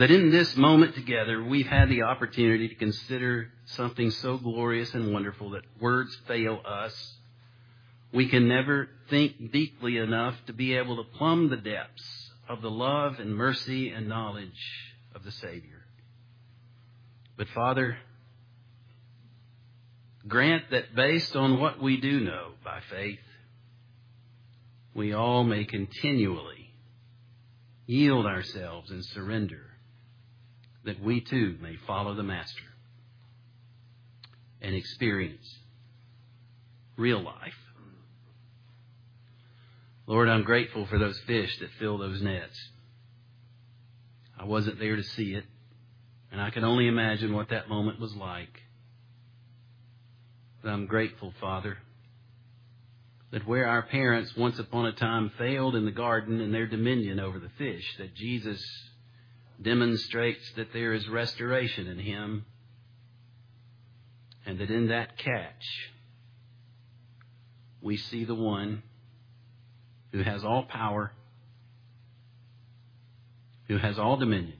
That 0.00 0.10
in 0.10 0.30
this 0.30 0.56
moment 0.56 0.94
together, 0.94 1.44
we've 1.44 1.66
had 1.66 1.90
the 1.90 2.04
opportunity 2.04 2.68
to 2.68 2.74
consider 2.74 3.50
something 3.66 4.10
so 4.10 4.38
glorious 4.38 4.94
and 4.94 5.12
wonderful 5.12 5.50
that 5.50 5.64
words 5.78 6.16
fail 6.26 6.58
us. 6.64 6.94
We 8.10 8.26
can 8.30 8.48
never 8.48 8.88
think 9.10 9.52
deeply 9.52 9.98
enough 9.98 10.34
to 10.46 10.54
be 10.54 10.74
able 10.74 10.96
to 10.96 11.18
plumb 11.18 11.50
the 11.50 11.58
depths 11.58 12.30
of 12.48 12.62
the 12.62 12.70
love 12.70 13.18
and 13.18 13.36
mercy 13.36 13.90
and 13.90 14.08
knowledge 14.08 14.48
of 15.14 15.22
the 15.22 15.32
Savior. 15.32 15.84
But 17.36 17.48
Father, 17.48 17.98
grant 20.26 20.70
that 20.70 20.94
based 20.94 21.36
on 21.36 21.60
what 21.60 21.78
we 21.78 22.00
do 22.00 22.20
know 22.20 22.52
by 22.64 22.80
faith, 22.88 23.20
we 24.94 25.12
all 25.12 25.44
may 25.44 25.66
continually 25.66 26.70
yield 27.84 28.24
ourselves 28.24 28.90
and 28.90 29.04
surrender 29.04 29.66
that 30.84 31.02
we 31.02 31.20
too 31.20 31.56
may 31.60 31.76
follow 31.86 32.14
the 32.14 32.22
Master 32.22 32.62
and 34.60 34.74
experience 34.74 35.58
real 36.96 37.22
life. 37.22 37.54
Lord, 40.06 40.28
I'm 40.28 40.42
grateful 40.42 40.86
for 40.86 40.98
those 40.98 41.18
fish 41.26 41.56
that 41.60 41.70
fill 41.78 41.98
those 41.98 42.20
nets. 42.20 42.58
I 44.38 44.44
wasn't 44.44 44.78
there 44.78 44.96
to 44.96 45.02
see 45.02 45.34
it, 45.34 45.44
and 46.32 46.40
I 46.40 46.50
can 46.50 46.64
only 46.64 46.88
imagine 46.88 47.32
what 47.32 47.50
that 47.50 47.68
moment 47.68 48.00
was 48.00 48.14
like. 48.14 48.60
But 50.62 50.70
I'm 50.70 50.86
grateful, 50.86 51.32
Father, 51.40 51.78
that 53.30 53.46
where 53.46 53.66
our 53.66 53.82
parents 53.82 54.34
once 54.36 54.58
upon 54.58 54.86
a 54.86 54.92
time 54.92 55.30
failed 55.38 55.76
in 55.76 55.84
the 55.84 55.90
garden 55.90 56.40
in 56.40 56.52
their 56.52 56.66
dominion 56.66 57.20
over 57.20 57.38
the 57.38 57.50
fish, 57.56 57.84
that 57.98 58.14
Jesus 58.14 58.62
demonstrates 59.60 60.52
that 60.56 60.72
there 60.72 60.92
is 60.92 61.08
restoration 61.08 61.86
in 61.86 61.98
Him, 61.98 62.44
and 64.46 64.58
that 64.58 64.70
in 64.70 64.88
that 64.88 65.18
catch, 65.18 65.90
we 67.80 67.96
see 67.96 68.24
the 68.24 68.34
one 68.34 68.82
who 70.12 70.22
has 70.22 70.44
all 70.44 70.64
power, 70.64 71.12
who 73.68 73.78
has 73.78 73.98
all 73.98 74.16
dominion, 74.16 74.58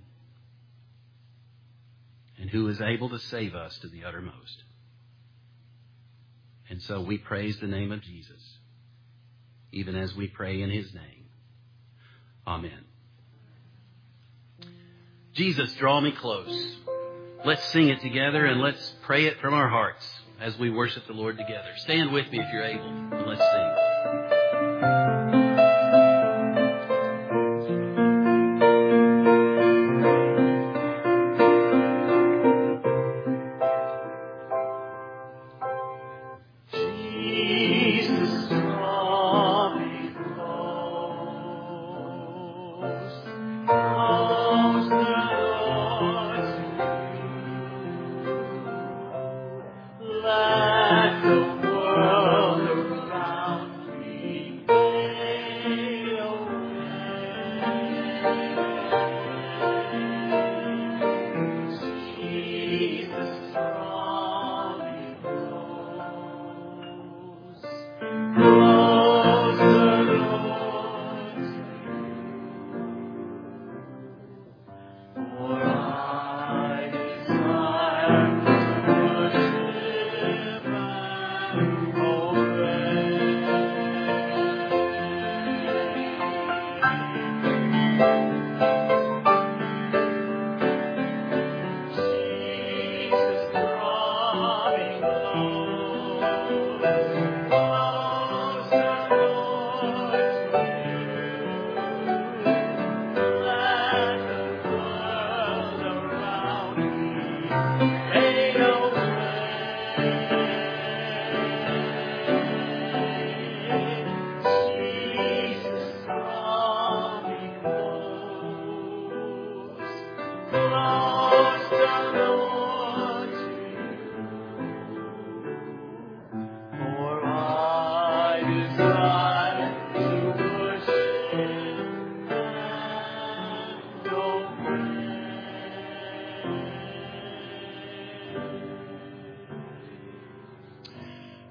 and 2.39 2.51
who 2.51 2.69
is 2.69 2.81
able 2.81 3.09
to 3.11 3.19
save 3.19 3.55
us 3.55 3.79
to 3.79 3.89
the 3.89 4.05
uttermost. 4.05 4.63
And 6.69 6.81
so 6.83 7.01
we 7.01 7.19
praise 7.19 7.59
the 7.59 7.67
name 7.67 7.91
of 7.91 8.01
Jesus 8.03 8.59
even 9.73 9.97
as 9.97 10.15
we 10.15 10.27
pray 10.27 10.63
in 10.63 10.71
his 10.71 10.93
name. 10.93 11.27
Amen. 12.47 12.85
Jesus, 15.41 15.73
draw 15.77 16.03
me 16.03 16.13
close. 16.13 16.77
Let's 17.47 17.65
sing 17.69 17.89
it 17.89 18.03
together 18.03 18.45
and 18.45 18.61
let's 18.61 18.93
pray 19.05 19.25
it 19.25 19.41
from 19.41 19.55
our 19.55 19.71
hearts 19.71 20.07
as 20.39 20.59
we 20.59 20.69
worship 20.69 21.07
the 21.07 21.15
Lord 21.15 21.39
together. 21.39 21.71
Stand 21.79 22.13
with 22.13 22.31
me 22.31 22.41
if 22.41 22.53
you're 22.53 22.63
able 22.63 22.85
and 22.85 23.27
let's 23.27 23.41
sing. 23.41 24.40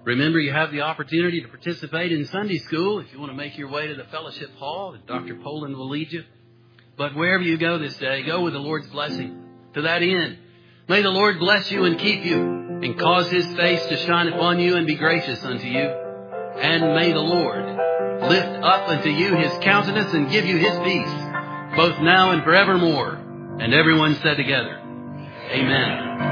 Remember, 0.10 0.40
you 0.40 0.52
have 0.52 0.72
the 0.72 0.82
opportunity 0.82 1.40
to 1.42 1.48
participate 1.48 2.12
in 2.12 2.26
Sunday 2.26 2.58
school 2.58 3.00
if 3.00 3.14
you 3.14 3.20
want 3.20 3.32
to 3.32 3.38
make 3.38 3.58
your 3.58 3.70
way 3.70 3.88
to 3.88 3.96
the 3.96 4.04
fellowship 4.06 4.54
hall. 4.56 4.98
Dr. 5.08 5.36
Poland 5.36 5.78
will 5.78 5.88
lead 5.88 6.12
you. 6.12 6.24
But 7.00 7.16
wherever 7.16 7.42
you 7.42 7.58
go 7.58 7.78
this 7.78 7.96
day, 7.96 8.24
go 8.24 8.42
with 8.42 8.52
the 8.52 8.60
Lord's 8.60 8.88
blessing. 8.88 9.42
To 9.74 9.84
that 9.84 10.02
end, 10.02 10.38
may 10.90 11.02
the 11.02 11.10
Lord 11.10 11.40
bless 11.40 11.72
you 11.72 11.86
and 11.86 11.98
keep 11.98 12.26
you 12.26 12.36
and 12.36 13.00
cause 13.00 13.32
his 13.32 13.46
face 13.56 13.86
to 13.86 13.96
shine 14.06 14.28
upon 14.28 14.60
you 14.60 14.76
and 14.76 14.86
be 14.86 14.96
gracious 14.96 15.42
unto 15.46 15.66
you. 15.66 15.80
And 15.80 16.94
may 16.96 17.14
the 17.14 17.20
Lord 17.20 17.64
lift 18.30 18.64
up 18.66 18.90
unto 18.90 19.10
you 19.12 19.34
his 19.34 19.54
countenance 19.64 20.14
and 20.14 20.30
give 20.30 20.46
you 20.46 20.58
his 20.58 20.78
peace, 20.80 21.78
both 21.78 22.02
now 22.02 22.32
and 22.32 22.44
forevermore. 22.44 23.14
And 23.62 23.74
everyone 23.74 24.16
said 24.16 24.36
together, 24.36 24.78
Amen. 25.52 26.29